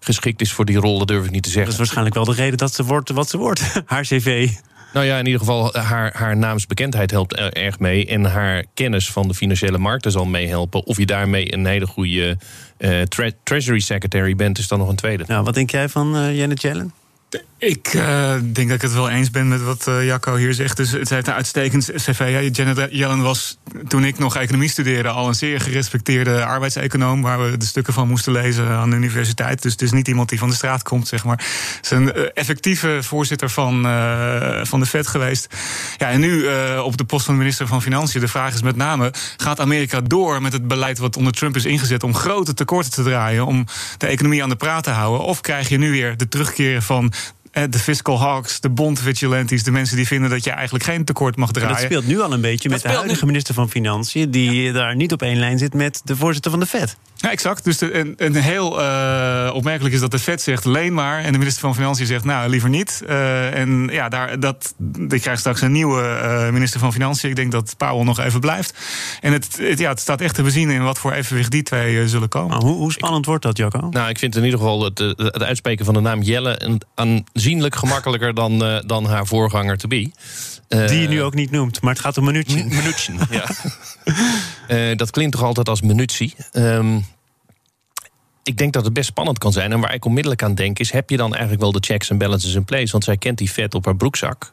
geschikt 0.00 0.40
is 0.40 0.52
voor 0.52 0.64
die 0.64 0.76
rol, 0.76 0.98
dat 0.98 1.08
durf 1.08 1.24
ik 1.24 1.30
niet 1.30 1.42
te 1.42 1.50
zeggen. 1.50 1.64
Dat 1.64 1.72
is 1.72 1.78
waarschijnlijk 1.78 2.14
wel 2.14 2.24
de 2.24 2.42
reden 2.42 2.58
dat 2.58 2.74
ze 2.74 2.84
wordt 2.84 3.10
wat 3.10 3.28
ze 3.28 3.36
wordt, 3.36 3.62
haar 3.86 4.02
cv. 4.02 4.48
Nou 4.92 5.06
ja, 5.06 5.18
in 5.18 5.24
ieder 5.26 5.40
geval, 5.40 5.74
haar, 5.74 6.10
haar 6.14 6.36
naamsbekendheid 6.36 7.10
helpt 7.10 7.34
erg 7.34 7.78
mee. 7.78 8.06
En 8.06 8.24
haar 8.24 8.64
kennis 8.74 9.10
van 9.10 9.28
de 9.28 9.34
financiële 9.34 9.78
markten 9.78 10.10
zal 10.10 10.24
meehelpen. 10.24 10.84
Of 10.84 10.96
je 10.96 11.06
daarmee 11.06 11.52
een 11.52 11.66
hele 11.66 11.86
goede 11.86 12.38
uh, 12.78 13.02
Treasury 13.42 13.80
Secretary 13.80 14.36
bent, 14.36 14.58
is 14.58 14.68
dan 14.68 14.78
nog 14.78 14.88
een 14.88 14.96
tweede. 14.96 15.24
Nou, 15.26 15.44
wat 15.44 15.54
denk 15.54 15.70
jij 15.70 15.88
van 15.88 16.34
Janet 16.34 16.62
Yellen? 16.62 16.92
Ik 17.58 17.94
uh, 17.94 18.32
denk 18.42 18.68
dat 18.68 18.76
ik 18.76 18.82
het 18.82 18.92
wel 18.92 19.08
eens 19.08 19.30
ben 19.30 19.48
met 19.48 19.62
wat 19.62 19.86
uh, 19.88 20.04
Jacco 20.04 20.34
hier 20.34 20.54
zegt. 20.54 20.76
Dus 20.76 20.90
het 20.90 21.10
heeft 21.10 21.26
een 21.26 21.32
uitstekend 21.32 21.90
cv. 21.94 22.18
Ja, 22.18 22.40
Janet 22.40 22.88
Yellen 22.90 23.22
was 23.22 23.58
toen 23.88 24.04
ik 24.04 24.18
nog 24.18 24.36
economie 24.36 24.68
studeerde 24.68 25.08
al 25.08 25.28
een 25.28 25.34
zeer 25.34 25.60
gerespecteerde 25.60 26.44
arbeidseconoom. 26.44 27.22
Waar 27.22 27.50
we 27.50 27.56
de 27.56 27.64
stukken 27.64 27.92
van 27.92 28.08
moesten 28.08 28.32
lezen 28.32 28.68
aan 28.68 28.90
de 28.90 28.96
universiteit. 28.96 29.62
Dus 29.62 29.72
het 29.72 29.82
is 29.82 29.92
niet 29.92 30.08
iemand 30.08 30.28
die 30.28 30.38
van 30.38 30.48
de 30.48 30.54
straat 30.54 30.82
komt, 30.82 31.08
zeg 31.08 31.24
maar. 31.24 31.36
Het 31.76 31.84
is 31.84 31.90
een 31.90 32.12
effectieve 32.34 32.98
voorzitter 33.02 33.50
van, 33.50 33.82
van 34.66 34.80
de 34.80 34.86
Fed 34.86 35.06
geweest. 35.06 35.54
Ja, 35.96 36.08
en 36.08 36.20
nu 36.20 36.48
op 36.78 36.96
de 36.96 37.04
post 37.04 37.26
van 37.26 37.36
minister 37.36 37.66
van 37.66 37.82
Financiën. 37.82 38.20
De 38.20 38.28
vraag 38.28 38.54
is 38.54 38.62
met 38.62 38.76
name: 38.76 39.12
gaat 39.36 39.60
Amerika 39.60 40.00
door 40.00 40.42
met 40.42 40.52
het 40.52 40.68
beleid 40.68 40.98
wat 40.98 41.16
onder 41.16 41.32
Trump 41.32 41.56
is 41.56 41.64
ingezet 41.64 42.02
om 42.02 42.14
grote 42.14 42.54
tekorten 42.54 42.92
te 42.92 43.02
draaien? 43.02 43.46
Om 43.46 43.66
de 43.98 44.06
economie 44.06 44.42
aan 44.42 44.48
de 44.48 44.56
praat 44.56 44.84
te 44.84 44.90
houden? 44.90 45.26
Of 45.26 45.40
krijg 45.40 45.68
je 45.68 45.78
nu 45.78 45.90
weer 45.90 46.16
de 46.16 46.28
terugkeer 46.28 46.82
van 46.82 47.12
de 47.70 47.78
fiscal 47.78 48.18
hawks, 48.20 48.60
de 48.60 48.68
bond 48.68 49.00
vigilantes, 49.00 49.62
de 49.62 49.70
mensen 49.70 49.96
die 49.96 50.06
vinden 50.06 50.30
dat 50.30 50.44
je 50.44 50.50
eigenlijk 50.50 50.84
geen 50.84 51.04
tekort 51.04 51.36
mag 51.36 51.50
draaien. 51.50 51.74
dat 51.74 51.84
speelt 51.84 52.06
nu 52.06 52.20
al 52.20 52.32
een 52.32 52.40
beetje 52.40 52.68
met 52.68 52.82
de 52.82 52.88
huidige 52.88 53.26
minister 53.26 53.54
van 53.54 53.70
Financiën, 53.70 54.30
die 54.30 54.72
daar 54.72 54.96
niet 54.96 55.12
op 55.12 55.22
één 55.22 55.38
lijn 55.38 55.58
zit 55.58 55.74
met 55.74 56.00
de 56.04 56.16
voorzitter 56.16 56.50
van 56.50 56.60
de 56.60 56.66
Fed. 56.66 56.96
Ja, 57.16 57.30
exact. 57.30 57.64
Dus 57.64 57.78
de, 57.78 57.94
een, 57.94 58.14
een, 58.16 58.34
heel 58.34 58.80
uh, 58.80 59.50
opmerkelijk 59.54 59.94
is 59.94 60.00
dat 60.00 60.10
de 60.10 60.18
Fed 60.18 60.42
zegt 60.42 60.64
leen 60.64 60.94
maar. 60.94 61.18
En 61.18 61.32
de 61.32 61.38
minister 61.38 61.62
van 61.62 61.74
Financiën 61.74 62.06
zegt 62.06 62.24
nou 62.24 62.48
liever 62.48 62.68
niet. 62.68 63.02
Uh, 63.08 63.54
en 63.54 63.88
ja, 63.92 64.08
daar, 64.08 64.40
dat, 64.40 64.74
ik 65.08 65.20
krijg 65.20 65.38
straks 65.38 65.60
een 65.60 65.72
nieuwe 65.72 66.02
uh, 66.02 66.50
minister 66.50 66.80
van 66.80 66.92
Financiën. 66.92 67.30
Ik 67.30 67.36
denk 67.36 67.52
dat 67.52 67.74
Powell 67.76 68.04
nog 68.04 68.18
even 68.18 68.40
blijft. 68.40 68.78
En 69.20 69.32
het, 69.32 69.56
het, 69.60 69.78
ja, 69.78 69.88
het 69.88 70.00
staat 70.00 70.20
echt 70.20 70.34
te 70.34 70.42
bezien 70.42 70.70
in 70.70 70.82
wat 70.82 70.98
voor 70.98 71.12
evenwicht 71.12 71.50
die 71.50 71.62
twee 71.62 72.08
zullen 72.08 72.28
komen. 72.28 72.48
Maar 72.48 72.66
hoe, 72.66 72.76
hoe 72.76 72.92
spannend 72.92 73.22
ik, 73.22 73.28
wordt 73.28 73.42
dat, 73.42 73.56
Jacco? 73.56 73.88
Nou, 73.90 74.08
ik 74.08 74.18
vind 74.18 74.36
in 74.36 74.44
ieder 74.44 74.58
geval 74.58 74.84
het, 74.84 74.98
het 74.98 75.42
uitspreken 75.42 75.84
van 75.84 75.94
de 75.94 76.00
naam 76.00 76.22
Jelle... 76.22 76.80
aanzienlijk 76.94 77.74
gemakkelijker 77.74 78.34
dan, 78.34 78.82
dan 78.86 79.06
haar 79.06 79.26
voorganger 79.26 79.76
to 79.76 79.88
be. 79.88 80.10
Die 80.68 81.00
je 81.00 81.08
nu 81.08 81.22
ook 81.22 81.34
niet 81.34 81.50
noemt, 81.50 81.80
maar 81.80 81.92
het 81.92 82.02
gaat 82.02 82.18
om. 82.18 82.24
Mnuchin, 82.24 83.20
ja. 84.68 84.94
dat 84.94 85.10
klinkt 85.10 85.32
toch 85.32 85.42
altijd 85.42 85.68
als 85.68 85.80
Menucci. 85.80 86.34
Um, 86.52 87.04
ik 88.46 88.56
denk 88.56 88.72
dat 88.72 88.84
het 88.84 88.92
best 88.92 89.08
spannend 89.08 89.38
kan 89.38 89.52
zijn. 89.52 89.72
En 89.72 89.80
waar 89.80 89.94
ik 89.94 90.04
onmiddellijk 90.04 90.42
aan 90.42 90.54
denk 90.54 90.78
is... 90.78 90.92
heb 90.92 91.10
je 91.10 91.16
dan 91.16 91.30
eigenlijk 91.30 91.62
wel 91.62 91.72
de 91.72 91.80
checks 91.80 92.10
en 92.10 92.18
balances 92.18 92.54
in 92.54 92.64
place? 92.64 92.92
Want 92.92 93.04
zij 93.04 93.16
kent 93.16 93.38
die 93.38 93.52
vet 93.52 93.74
op 93.74 93.84
haar 93.84 93.96
broekzak. 93.96 94.52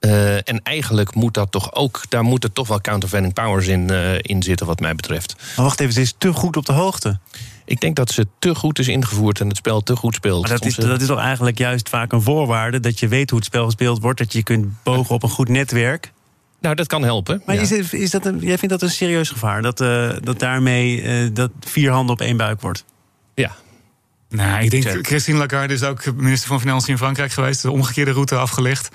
Uh, 0.00 0.34
en 0.34 0.60
eigenlijk 0.62 1.14
moet 1.14 1.34
dat 1.34 1.50
toch 1.50 1.74
ook... 1.74 2.02
daar 2.08 2.22
moeten 2.22 2.52
toch 2.52 2.68
wel 2.68 2.80
countervailing 2.80 3.32
powers 3.32 3.66
in, 3.66 3.90
uh, 3.90 4.14
in 4.18 4.42
zitten 4.42 4.66
wat 4.66 4.80
mij 4.80 4.94
betreft. 4.94 5.36
Maar 5.56 5.64
wacht 5.64 5.80
even, 5.80 5.92
ze 5.92 6.00
is 6.00 6.14
te 6.18 6.32
goed 6.32 6.56
op 6.56 6.66
de 6.66 6.72
hoogte. 6.72 7.18
Ik 7.64 7.80
denk 7.80 7.96
dat 7.96 8.10
ze 8.10 8.26
te 8.38 8.54
goed 8.54 8.78
is 8.78 8.88
ingevoerd 8.88 9.40
en 9.40 9.48
het 9.48 9.56
spel 9.56 9.80
te 9.80 9.96
goed 9.96 10.14
speelt. 10.14 10.40
Maar 10.40 10.50
dat, 10.50 10.64
is, 10.64 10.74
dat 10.74 11.00
is 11.00 11.06
toch 11.06 11.20
eigenlijk 11.20 11.58
juist 11.58 11.88
vaak 11.88 12.12
een 12.12 12.22
voorwaarde... 12.22 12.80
dat 12.80 12.98
je 12.98 13.08
weet 13.08 13.30
hoe 13.30 13.38
het 13.38 13.48
spel 13.48 13.64
gespeeld 13.64 14.02
wordt... 14.02 14.18
dat 14.18 14.32
je 14.32 14.42
kunt 14.42 14.82
bogen 14.82 15.14
op 15.14 15.22
een 15.22 15.28
goed 15.28 15.48
netwerk... 15.48 16.12
Nou, 16.60 16.74
dat 16.74 16.86
kan 16.86 17.02
helpen. 17.02 17.42
Maar 17.46 17.54
ja. 17.54 17.60
is, 17.60 17.92
is 17.92 18.10
dat 18.10 18.26
een, 18.26 18.38
jij 18.38 18.58
vindt 18.58 18.68
dat 18.68 18.82
een 18.82 18.90
serieus 18.90 19.30
gevaar? 19.30 19.62
Dat, 19.62 19.80
uh, 19.80 20.10
dat 20.20 20.38
daarmee 20.38 21.02
uh, 21.02 21.30
dat 21.32 21.50
vier 21.60 21.90
handen 21.90 22.14
op 22.14 22.20
één 22.20 22.36
buik 22.36 22.60
wordt? 22.60 22.84
Ja. 23.34 23.50
Nou, 24.32 24.62
ik 24.62 24.70
denk, 24.70 25.06
Christine 25.06 25.38
Lagarde 25.38 25.74
is 25.74 25.82
ook 25.82 26.14
minister 26.14 26.48
van 26.48 26.60
Financiën 26.60 26.88
in 26.88 26.98
Frankrijk 26.98 27.32
geweest. 27.32 27.62
De 27.62 27.70
omgekeerde 27.70 28.10
route 28.12 28.36
afgelegd. 28.36 28.88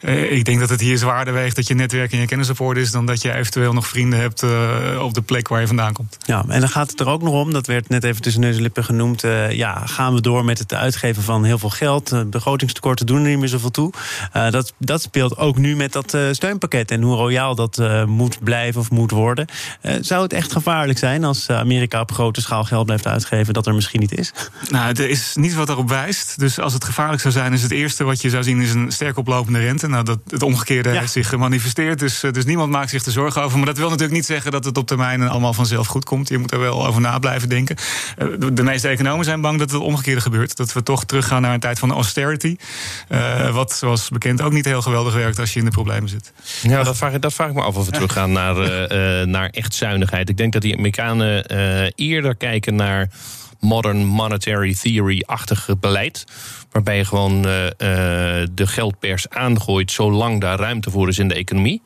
Uh, 0.00 0.32
ik 0.32 0.44
denk 0.44 0.60
dat 0.60 0.68
het 0.68 0.80
hier 0.80 0.98
zwaarder 0.98 1.34
weegt 1.34 1.56
dat 1.56 1.66
je 1.66 1.74
netwerk 1.74 2.12
en 2.12 2.18
je 2.18 2.26
kennis 2.26 2.50
op 2.50 2.60
orde 2.60 2.80
is... 2.80 2.90
dan 2.90 3.06
dat 3.06 3.22
je 3.22 3.32
eventueel 3.32 3.72
nog 3.72 3.86
vrienden 3.86 4.18
hebt 4.18 4.42
uh, 4.42 5.02
op 5.02 5.14
de 5.14 5.22
plek 5.22 5.48
waar 5.48 5.60
je 5.60 5.66
vandaan 5.66 5.92
komt. 5.92 6.16
Ja, 6.26 6.44
en 6.48 6.60
dan 6.60 6.68
gaat 6.68 6.90
het 6.90 7.00
er 7.00 7.08
ook 7.08 7.22
nog 7.22 7.34
om, 7.34 7.52
dat 7.52 7.66
werd 7.66 7.88
net 7.88 8.04
even 8.04 8.22
tussen 8.22 8.40
neus 8.40 8.56
en 8.56 8.62
lippen 8.62 8.84
genoemd... 8.84 9.24
Uh, 9.24 9.50
ja, 9.50 9.86
gaan 9.86 10.14
we 10.14 10.20
door 10.20 10.44
met 10.44 10.58
het 10.58 10.74
uitgeven 10.74 11.22
van 11.22 11.44
heel 11.44 11.58
veel 11.58 11.70
geld? 11.70 12.30
begrotingstekorten 12.30 13.06
doen 13.06 13.22
er 13.22 13.28
niet 13.28 13.38
meer 13.38 13.48
zoveel 13.48 13.70
toe. 13.70 13.92
dat, 14.32 14.72
dat 14.78 15.02
speelt 15.02 15.36
ook 15.36 15.56
nu 15.56 15.76
met 15.76 15.92
dat 15.92 16.16
steunpakket. 16.30 16.90
En 16.90 17.02
hoe 17.02 17.16
royaal 17.16 17.54
dat 17.54 17.82
moet 18.06 18.44
blijven 18.44 18.80
of 18.80 18.90
moet 18.90 19.10
worden. 19.10 19.46
zou 20.00 20.22
het 20.22 20.32
echt 20.32 20.52
gevaarlijk 20.52 20.98
zijn 20.98 21.24
als 21.24 21.50
Amerika 21.50 22.00
op 22.00 22.12
grote 22.12 22.40
schaal 22.40 22.64
geld 22.64 22.86
blijft 22.86 23.06
uitgeven... 23.06 23.54
dat 23.54 23.66
er 23.66 23.74
misschien 23.74 24.00
niet 24.00 24.18
is? 24.18 24.32
Nou, 24.68 24.83
nou, 24.84 25.02
er 25.02 25.10
is 25.10 25.32
niets 25.34 25.54
wat 25.54 25.68
erop 25.68 25.88
wijst. 25.88 26.38
Dus 26.38 26.58
als 26.58 26.72
het 26.72 26.84
gevaarlijk 26.84 27.20
zou 27.20 27.34
zijn, 27.34 27.52
is 27.52 27.62
het 27.62 27.70
eerste 27.70 28.04
wat 28.04 28.20
je 28.22 28.30
zou 28.30 28.42
zien... 28.42 28.60
is 28.60 28.72
een 28.72 28.92
sterk 28.92 29.16
oplopende 29.16 29.58
rente. 29.58 29.88
Nou, 29.88 30.04
dat, 30.04 30.18
het 30.28 30.42
omgekeerde 30.42 30.88
heeft 30.88 31.12
zich 31.12 31.28
gemanifesteerd. 31.28 31.98
Dus, 31.98 32.22
eh, 32.22 32.32
dus 32.32 32.44
niemand 32.44 32.70
maakt 32.70 32.90
zich 32.90 33.04
er 33.04 33.12
zorgen 33.12 33.42
over. 33.42 33.56
Maar 33.56 33.66
dat 33.66 33.76
wil 33.76 33.88
natuurlijk 33.88 34.14
niet 34.14 34.26
zeggen 34.26 34.50
dat 34.50 34.64
het 34.64 34.76
op 34.76 34.86
termijn 34.86 35.28
allemaal 35.28 35.52
vanzelf 35.52 35.86
goed 35.86 36.04
komt. 36.04 36.28
Je 36.28 36.38
moet 36.38 36.52
er 36.52 36.60
wel 36.60 36.86
over 36.86 37.00
na 37.00 37.18
blijven 37.18 37.48
denken. 37.48 37.76
Eh, 38.16 38.26
de 38.52 38.62
meeste 38.62 38.88
economen 38.88 39.24
zijn 39.24 39.40
bang 39.40 39.58
dat 39.58 39.70
het 39.70 39.80
omgekeerde 39.80 40.20
gebeurt. 40.20 40.56
Dat 40.56 40.72
we 40.72 40.82
toch 40.82 41.04
teruggaan 41.04 41.42
naar 41.42 41.54
een 41.54 41.60
tijd 41.60 41.78
van 41.78 41.92
austerity. 41.92 42.56
Uh, 43.08 43.50
wat 43.54 43.72
zoals 43.72 44.08
bekend 44.08 44.42
ook 44.42 44.52
niet 44.52 44.64
heel 44.64 44.82
geweldig 44.82 45.14
werkt 45.14 45.38
als 45.38 45.52
je 45.52 45.58
in 45.58 45.64
de 45.64 45.70
problemen 45.70 46.08
zit. 46.08 46.32
Ja, 46.62 46.82
dat 46.82 46.96
vraag, 46.96 47.18
dat 47.18 47.34
vraag 47.34 47.48
ik 47.48 47.54
me 47.54 47.62
af 47.62 47.76
of 47.76 47.86
we 47.86 47.92
teruggaan 47.92 48.32
naar, 48.32 48.56
uh, 48.56 49.26
naar 49.26 49.48
echt 49.48 49.74
zuinigheid. 49.74 50.28
Ik 50.28 50.36
denk 50.36 50.52
dat 50.52 50.62
die 50.62 50.74
Amerikanen 50.74 51.44
eerder 51.94 52.36
kijken 52.36 52.74
naar 52.74 53.08
modern 53.64 54.04
monetary 54.04 54.74
theory-achtige 54.74 55.76
beleid. 55.76 56.24
Waarbij 56.70 56.96
je 56.96 57.04
gewoon 57.04 57.46
uh, 57.46 57.64
uh, 57.64 57.70
de 58.52 58.66
geldpers 58.66 59.28
aangooit 59.28 59.90
zolang 59.90 60.40
daar 60.40 60.58
ruimte 60.58 60.90
voor 60.90 61.08
is 61.08 61.18
in 61.18 61.28
de 61.28 61.34
economie 61.34 61.82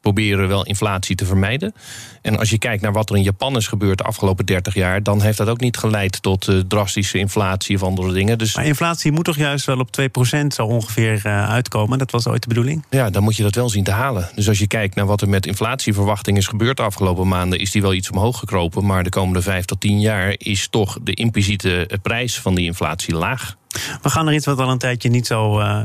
proberen 0.00 0.48
wel 0.48 0.64
inflatie 0.64 1.16
te 1.16 1.26
vermijden. 1.26 1.74
En 2.22 2.38
als 2.38 2.50
je 2.50 2.58
kijkt 2.58 2.82
naar 2.82 2.92
wat 2.92 3.10
er 3.10 3.16
in 3.16 3.22
Japan 3.22 3.56
is 3.56 3.66
gebeurd 3.66 3.98
de 3.98 4.04
afgelopen 4.04 4.46
30 4.46 4.74
jaar, 4.74 5.02
dan 5.02 5.22
heeft 5.22 5.38
dat 5.38 5.48
ook 5.48 5.60
niet 5.60 5.76
geleid 5.76 6.22
tot 6.22 6.48
uh, 6.48 6.60
drastische 6.68 7.18
inflatie 7.18 7.76
of 7.76 7.82
andere 7.82 8.12
dingen. 8.12 8.38
Dus 8.38 8.56
maar 8.56 8.66
inflatie 8.66 9.12
moet 9.12 9.24
toch 9.24 9.36
juist 9.36 9.66
wel 9.66 9.78
op 9.78 9.88
2% 10.00 10.46
zo 10.46 10.66
ongeveer 10.66 11.22
uh, 11.26 11.48
uitkomen? 11.48 11.98
Dat 11.98 12.10
was 12.10 12.26
ooit 12.26 12.42
de 12.42 12.48
bedoeling? 12.48 12.84
Ja, 12.90 13.10
dan 13.10 13.22
moet 13.22 13.36
je 13.36 13.42
dat 13.42 13.54
wel 13.54 13.68
zien 13.68 13.84
te 13.84 13.90
halen. 13.90 14.28
Dus 14.34 14.48
als 14.48 14.58
je 14.58 14.66
kijkt 14.66 14.94
naar 14.94 15.06
wat 15.06 15.20
er 15.20 15.28
met 15.28 15.46
inflatieverwachting 15.46 16.36
is 16.36 16.46
gebeurd 16.46 16.76
de 16.76 16.82
afgelopen 16.82 17.28
maanden, 17.28 17.58
is 17.58 17.70
die 17.70 17.82
wel 17.82 17.94
iets 17.94 18.10
omhoog 18.10 18.38
gekropen. 18.38 18.86
Maar 18.86 19.04
de 19.04 19.10
komende 19.10 19.42
5 19.42 19.64
tot 19.64 19.80
10 19.80 20.00
jaar 20.00 20.34
is 20.36 20.68
toch 20.68 20.98
de 21.02 21.14
impliciete 21.14 21.86
eh, 21.86 21.98
prijs 22.02 22.40
van 22.40 22.54
die 22.54 22.64
inflatie 22.64 23.14
laag. 23.14 23.56
We 24.02 24.10
gaan 24.10 24.26
er 24.26 24.34
iets 24.34 24.46
wat 24.46 24.58
al 24.58 24.70
een 24.70 24.78
tijdje 24.78 25.08
niet 25.08 25.26
zo 25.26 25.60
uh, 25.60 25.82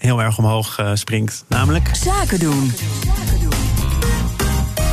heel 0.00 0.22
erg 0.22 0.38
omhoog 0.38 0.78
uh, 0.80 0.90
springt, 0.94 1.44
namelijk. 1.48 1.90
Zaken 1.92 2.38
doen. 2.38 2.72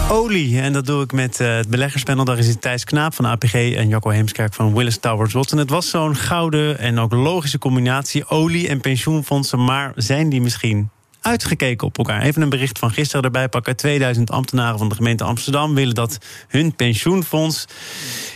Olie, 0.09 0.61
en 0.61 0.73
dat 0.73 0.85
doe 0.85 1.03
ik 1.03 1.11
met 1.11 1.39
uh, 1.39 1.55
het 1.55 1.69
beleggerspanel. 1.69 2.25
Daar 2.25 2.37
is 2.37 2.55
Thijs 2.59 2.83
Knaap 2.83 3.13
van 3.13 3.25
APG 3.25 3.53
en 3.53 3.87
Jacco 3.87 4.09
Heemskerk 4.09 4.53
van 4.53 4.73
Willis 4.73 4.97
Towers 4.97 5.33
Watson. 5.33 5.59
Het 5.59 5.69
was 5.69 5.89
zo'n 5.89 6.15
gouden 6.15 6.79
en 6.79 6.99
ook 6.99 7.13
logische 7.13 7.57
combinatie 7.57 8.29
olie 8.29 8.67
en 8.67 8.81
pensioenfondsen. 8.81 9.63
Maar 9.63 9.91
zijn 9.95 10.29
die 10.29 10.41
misschien 10.41 10.89
uitgekeken 11.27 11.87
op 11.87 11.97
elkaar. 11.97 12.21
Even 12.21 12.41
een 12.41 12.49
bericht 12.49 12.79
van 12.79 12.91
gisteren 12.91 13.23
erbij 13.23 13.49
pakken. 13.49 13.75
2000 13.75 14.31
ambtenaren 14.31 14.77
van 14.77 14.89
de 14.89 14.95
gemeente 14.95 15.23
Amsterdam 15.23 15.73
willen 15.73 15.95
dat 15.95 16.17
hun 16.47 16.75
pensioenfonds 16.75 17.65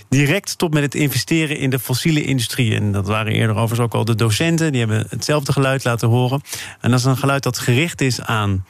direct 0.09 0.49
stopt 0.49 0.73
met 0.73 0.83
het 0.83 0.95
investeren 0.95 1.57
in 1.57 1.69
de 1.69 1.79
fossiele 1.79 2.23
industrie. 2.23 2.75
En 2.75 2.91
dat 2.91 3.07
waren 3.07 3.33
eerder 3.33 3.55
overigens 3.55 3.79
ook 3.79 3.93
al 3.93 4.05
de 4.05 4.15
docenten. 4.15 4.71
Die 4.71 4.79
hebben 4.79 5.05
hetzelfde 5.09 5.51
geluid 5.51 5.83
laten 5.83 6.07
horen. 6.07 6.41
En 6.79 6.89
dat 6.89 6.99
is 6.99 7.05
een 7.05 7.17
geluid 7.17 7.43
dat 7.43 7.59
gericht 7.59 8.01
is 8.01 8.21
aan 8.21 8.65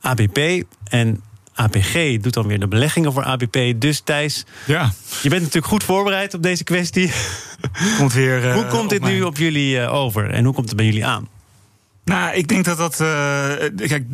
ABP 0.00 0.64
en 0.84 1.22
APG 1.54 2.20
doet 2.20 2.34
dan 2.34 2.46
weer 2.46 2.60
de 2.60 2.68
beleggingen 2.68 3.12
voor 3.12 3.24
ABP. 3.24 3.72
Dus 3.76 4.00
Thijs, 4.00 4.44
ja. 4.66 4.92
je 5.22 5.28
bent 5.28 5.40
natuurlijk 5.40 5.72
goed 5.72 5.84
voorbereid 5.84 6.34
op 6.34 6.42
deze 6.42 6.64
kwestie. 6.64 7.12
Komt 7.98 8.12
weer, 8.12 8.44
uh, 8.44 8.54
hoe 8.58 8.66
komt 8.66 8.90
dit 8.90 9.02
nu 9.02 9.22
op 9.22 9.36
jullie 9.36 9.76
uh, 9.76 9.94
over 9.94 10.30
en 10.30 10.44
hoe 10.44 10.54
komt 10.54 10.68
het 10.68 10.76
bij 10.76 10.86
jullie 10.86 11.06
aan? 11.06 11.28
Nou, 12.04 12.34
ik 12.34 12.48
denk 12.48 12.64
dat 12.64 12.78
dat. 12.78 12.92
Uh, 13.00 13.08
kijk, 13.88 14.04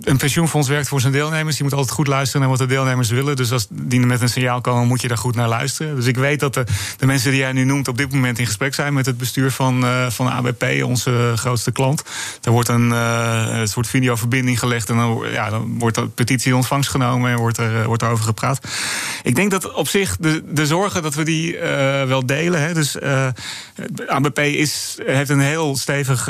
een 0.00 0.16
pensioenfonds 0.16 0.68
werkt 0.68 0.88
voor 0.88 1.00
zijn 1.00 1.12
deelnemers. 1.12 1.54
Die 1.54 1.64
moet 1.64 1.74
altijd 1.74 1.94
goed 1.94 2.06
luisteren 2.06 2.40
naar 2.40 2.50
wat 2.50 2.58
de 2.58 2.66
deelnemers 2.66 3.10
willen. 3.10 3.36
Dus 3.36 3.52
als 3.52 3.66
die 3.70 4.00
met 4.00 4.20
een 4.20 4.28
signaal 4.28 4.60
komen, 4.60 4.86
moet 4.86 5.00
je 5.00 5.08
daar 5.08 5.18
goed 5.18 5.34
naar 5.34 5.48
luisteren. 5.48 5.94
Dus 5.94 6.06
ik 6.06 6.16
weet 6.16 6.40
dat 6.40 6.54
de, 6.54 6.64
de 6.96 7.06
mensen 7.06 7.30
die 7.30 7.40
jij 7.40 7.52
nu 7.52 7.64
noemt 7.64 7.88
op 7.88 7.98
dit 7.98 8.12
moment 8.12 8.38
in 8.38 8.46
gesprek 8.46 8.74
zijn 8.74 8.92
met 8.92 9.06
het 9.06 9.18
bestuur 9.18 9.50
van, 9.50 9.84
uh, 9.84 10.10
van 10.10 10.30
ABP, 10.30 10.64
onze 10.84 11.32
grootste 11.36 11.72
klant. 11.72 12.02
Er 12.42 12.50
wordt 12.50 12.68
een, 12.68 12.90
een 12.90 13.68
soort 13.68 13.86
videoverbinding 13.86 14.58
gelegd 14.58 14.90
en 14.90 14.96
dan, 14.96 15.24
ja, 15.32 15.50
dan 15.50 15.78
wordt 15.78 15.96
de 15.96 16.06
petitie 16.06 16.56
ontvangst 16.56 16.90
genomen 16.90 17.30
en 17.30 17.36
wordt 17.36 17.58
er, 17.58 17.86
wordt 17.86 18.02
er 18.02 18.10
over 18.10 18.24
gepraat. 18.24 18.66
Ik 19.22 19.34
denk 19.34 19.50
dat 19.50 19.72
op 19.72 19.88
zich 19.88 20.16
de, 20.16 20.42
de 20.46 20.66
zorgen 20.66 21.02
dat 21.02 21.14
we 21.14 21.22
die 21.22 21.58
wel 22.06 22.26
delen. 22.26 22.62
Hè. 22.62 22.74
Dus 22.74 22.96
ABP 24.06 24.38
is, 24.38 24.98
heeft 25.04 25.30
een 25.30 25.40
heel 25.40 25.76
stevig 25.76 26.24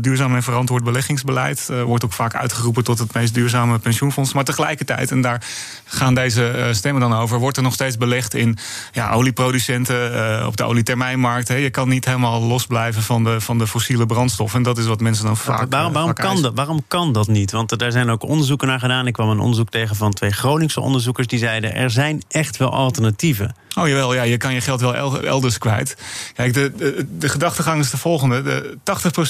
duurzaam 0.00 0.34
en 0.34 0.42
verantwoord 0.46 0.84
beleggingsbeleid. 0.84 1.68
Uh, 1.70 1.82
wordt 1.82 2.04
ook 2.04 2.12
vaak 2.12 2.34
uitgeroepen 2.34 2.84
tot 2.84 2.98
het 2.98 3.14
meest 3.14 3.34
duurzame 3.34 3.78
pensioenfonds. 3.78 4.32
Maar 4.32 4.44
tegelijkertijd, 4.44 5.10
en 5.10 5.20
daar 5.20 5.42
gaan 5.84 6.14
deze 6.14 6.52
uh, 6.56 6.72
stemmen 6.72 7.00
dan 7.00 7.14
over, 7.14 7.38
wordt 7.38 7.56
er 7.56 7.62
nog 7.62 7.72
steeds 7.72 7.96
belegd 7.96 8.34
in 8.34 8.58
ja, 8.92 9.10
olieproducenten 9.10 10.12
uh, 10.14 10.46
op 10.46 10.56
de 10.56 10.64
olietermijnmarkt. 10.64 11.48
Hè. 11.48 11.54
Je 11.54 11.70
kan 11.70 11.88
niet 11.88 12.04
helemaal 12.04 12.42
losblijven 12.42 13.02
van 13.02 13.24
de, 13.24 13.40
van 13.40 13.58
de 13.58 13.66
fossiele 13.66 14.06
brandstof. 14.06 14.54
En 14.54 14.62
dat 14.62 14.78
is 14.78 14.86
wat 14.86 15.00
mensen 15.00 15.24
dan 15.24 15.36
vaak. 15.36 15.70
Waarom, 15.70 15.92
waarom, 15.92 16.14
vaak 16.14 16.24
kan, 16.26 16.42
dat, 16.42 16.54
waarom 16.54 16.84
kan 16.88 17.12
dat 17.12 17.28
niet? 17.28 17.50
Want 17.50 17.78
daar 17.78 17.92
zijn 17.92 18.10
ook 18.10 18.22
onderzoeken 18.22 18.68
naar 18.68 18.80
gedaan. 18.80 19.06
Ik 19.06 19.12
kwam 19.12 19.28
een 19.28 19.40
onderzoek 19.40 19.70
tegen 19.70 19.96
van 19.96 20.12
twee 20.12 20.32
Groningse 20.32 20.80
onderzoekers 20.80 21.26
die 21.26 21.38
zeiden: 21.38 21.74
er 21.74 21.90
zijn 21.90 22.22
echt 22.28 22.56
wel 22.56 22.72
alternatieven. 22.72 23.54
Oh 23.78 23.88
jawel, 23.88 24.14
ja, 24.14 24.22
je 24.22 24.36
kan 24.36 24.54
je 24.54 24.60
geld 24.60 24.80
wel 24.80 25.20
elders 25.24 25.58
kwijt. 25.58 25.96
Kijk, 26.34 26.54
de, 26.54 27.06
de, 27.18 27.28
gedachtegang 27.28 27.80
is 27.80 27.90
de 27.90 27.96
volgende. 27.96 28.42
De 28.42 28.76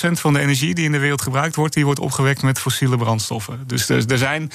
80% 0.08 0.10
van 0.12 0.32
de 0.32 0.38
energie 0.38 0.74
die 0.74 0.84
in 0.84 0.92
de 0.92 0.98
wereld 0.98 1.22
gebruikt 1.22 1.56
wordt, 1.56 1.74
die 1.74 1.84
wordt 1.84 2.00
opgewekt 2.00 2.42
met 2.42 2.58
fossiele 2.58 2.96
brandstoffen. 2.96 3.62
Dus 3.66 3.88
er, 3.88 4.04
er 4.10 4.18
zijn 4.18 4.50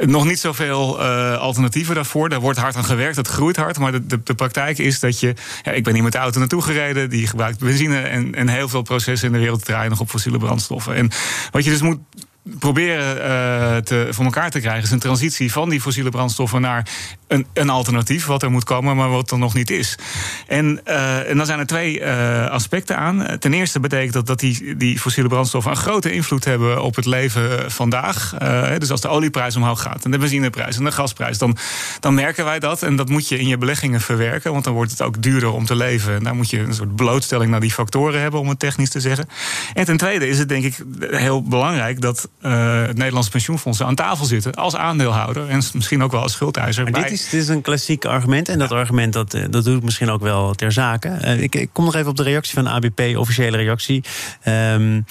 nog 0.00 0.24
niet 0.24 0.38
zoveel 0.38 1.00
uh, 1.00 1.38
alternatieven 1.38 1.94
daarvoor. 1.94 2.28
Daar 2.28 2.40
wordt 2.40 2.58
hard 2.58 2.76
aan 2.76 2.84
gewerkt, 2.84 3.16
dat 3.16 3.28
groeit 3.28 3.56
hard. 3.56 3.78
Maar 3.78 3.92
de, 3.92 4.06
de, 4.06 4.20
de 4.22 4.34
praktijk 4.34 4.78
is 4.78 5.00
dat 5.00 5.20
je. 5.20 5.34
Ja, 5.62 5.72
ik 5.72 5.84
ben 5.84 5.94
hier 5.94 6.02
met 6.02 6.12
de 6.12 6.18
auto 6.18 6.38
naartoe 6.38 6.62
gereden, 6.62 7.10
die 7.10 7.26
gebruikt 7.26 7.58
benzine. 7.58 8.00
En, 8.00 8.34
en 8.34 8.48
heel 8.48 8.68
veel 8.68 8.82
processen 8.82 9.26
in 9.26 9.32
de 9.32 9.40
wereld 9.40 9.64
draaien 9.64 9.90
nog 9.90 10.00
op 10.00 10.10
fossiele 10.10 10.38
brandstoffen. 10.38 10.94
En 10.94 11.10
wat 11.50 11.64
je 11.64 11.70
dus 11.70 11.82
moet 11.82 11.98
proberen 12.42 13.16
uh, 13.16 13.76
te, 13.76 14.08
voor 14.10 14.24
elkaar 14.24 14.50
te 14.50 14.60
krijgen, 14.60 14.82
is 14.82 14.90
een 14.90 14.98
transitie 14.98 15.52
van 15.52 15.68
die 15.68 15.80
fossiele 15.80 16.10
brandstoffen 16.10 16.60
naar 16.60 16.88
een, 17.26 17.46
een 17.52 17.70
alternatief, 17.70 18.26
wat 18.26 18.42
er 18.42 18.50
moet 18.50 18.64
komen, 18.64 18.96
maar 18.96 19.10
wat 19.10 19.30
er 19.30 19.38
nog 19.38 19.54
niet 19.54 19.70
is. 19.70 19.98
En, 20.46 20.80
uh, 20.86 21.30
en 21.30 21.36
dan 21.36 21.46
zijn 21.46 21.58
er 21.58 21.66
twee 21.66 22.00
uh, 22.00 22.46
aspecten 22.46 22.96
aan. 22.96 23.38
Ten 23.38 23.54
eerste 23.54 23.80
betekent 23.80 24.12
dat 24.12 24.26
dat 24.26 24.40
die, 24.40 24.76
die 24.76 24.98
fossiele 24.98 25.28
brandstoffen 25.28 25.70
een 25.70 25.76
grote 25.76 26.12
invloed 26.12 26.44
hebben 26.44 26.82
op 26.82 26.96
het 26.96 27.06
leven 27.06 27.70
vandaag. 27.70 28.34
dus 28.78 28.90
als 28.90 29.00
de 29.00 29.08
olieprijs 29.08 29.56
omhoog 29.56 29.82
gaat 29.82 30.04
en 30.04 30.10
de 30.10 30.18
benzineprijs 30.18 30.76
en 30.76 30.84
de 30.84 30.92
gasprijs, 30.92 31.38
dan, 31.38 31.56
dan 32.00 32.14
merken 32.14 32.44
wij 32.44 32.58
dat. 32.58 32.82
En 32.82 32.96
dat 32.96 33.08
moet 33.08 33.28
je 33.28 33.38
in 33.38 33.46
je 33.46 33.58
beleggingen 33.58 34.00
verwerken, 34.00 34.52
want 34.52 34.64
dan 34.64 34.72
wordt 34.72 34.90
het 34.90 35.02
ook 35.02 35.22
duurder 35.22 35.52
om 35.52 35.64
te 35.64 35.76
leven. 35.76 36.14
En 36.14 36.24
daar 36.24 36.34
moet 36.34 36.50
je 36.50 36.58
een 36.58 36.74
soort 36.74 36.96
blootstelling 36.96 37.50
naar 37.50 37.60
die 37.60 37.72
factoren 37.72 38.20
hebben, 38.20 38.40
om 38.40 38.48
het 38.48 38.58
technisch 38.58 38.90
te 38.90 39.00
zeggen. 39.00 39.28
En 39.74 39.84
ten 39.84 39.96
tweede 39.96 40.28
is 40.28 40.38
het 40.38 40.48
denk 40.48 40.64
ik 40.64 40.76
heel 41.10 41.42
belangrijk 41.42 42.00
dat 42.00 42.28
uh, 42.42 42.86
het 42.86 42.96
Nederlandse 42.96 43.30
pensioenfondsen 43.30 43.86
aan 43.86 43.94
tafel 43.94 44.24
zitten 44.24 44.54
als 44.54 44.76
aandeelhouder 44.76 45.48
en 45.48 45.62
misschien 45.72 46.02
ook 46.02 46.12
wel 46.12 46.22
als 46.22 46.32
schuldeiser. 46.32 46.90
Maar 46.90 47.02
dit, 47.02 47.10
is, 47.10 47.28
dit 47.28 47.40
is 47.40 47.48
een 47.48 47.62
klassiek 47.62 48.04
argument 48.04 48.48
en 48.48 48.58
dat 48.58 48.72
argument 48.72 49.12
dat, 49.12 49.34
eh, 49.34 49.44
dat 49.50 49.64
doe 49.64 49.76
ik 49.76 49.82
misschien 49.82 50.10
ook 50.10 50.20
wel 50.20 50.54
ter 50.54 50.72
zake. 50.72 51.18
Uh, 51.24 51.42
ik, 51.42 51.54
ik, 51.54 51.68
kom 51.72 51.84
nog 51.84 51.94
even 51.94 52.10
op 52.10 52.16
de 52.16 52.22
reactie 52.22 52.54
van 52.54 52.64
de 52.64 52.70
ABP, 52.70 53.16
officiële 53.16 53.56
reactie. 53.56 54.04
Um, 54.44 55.04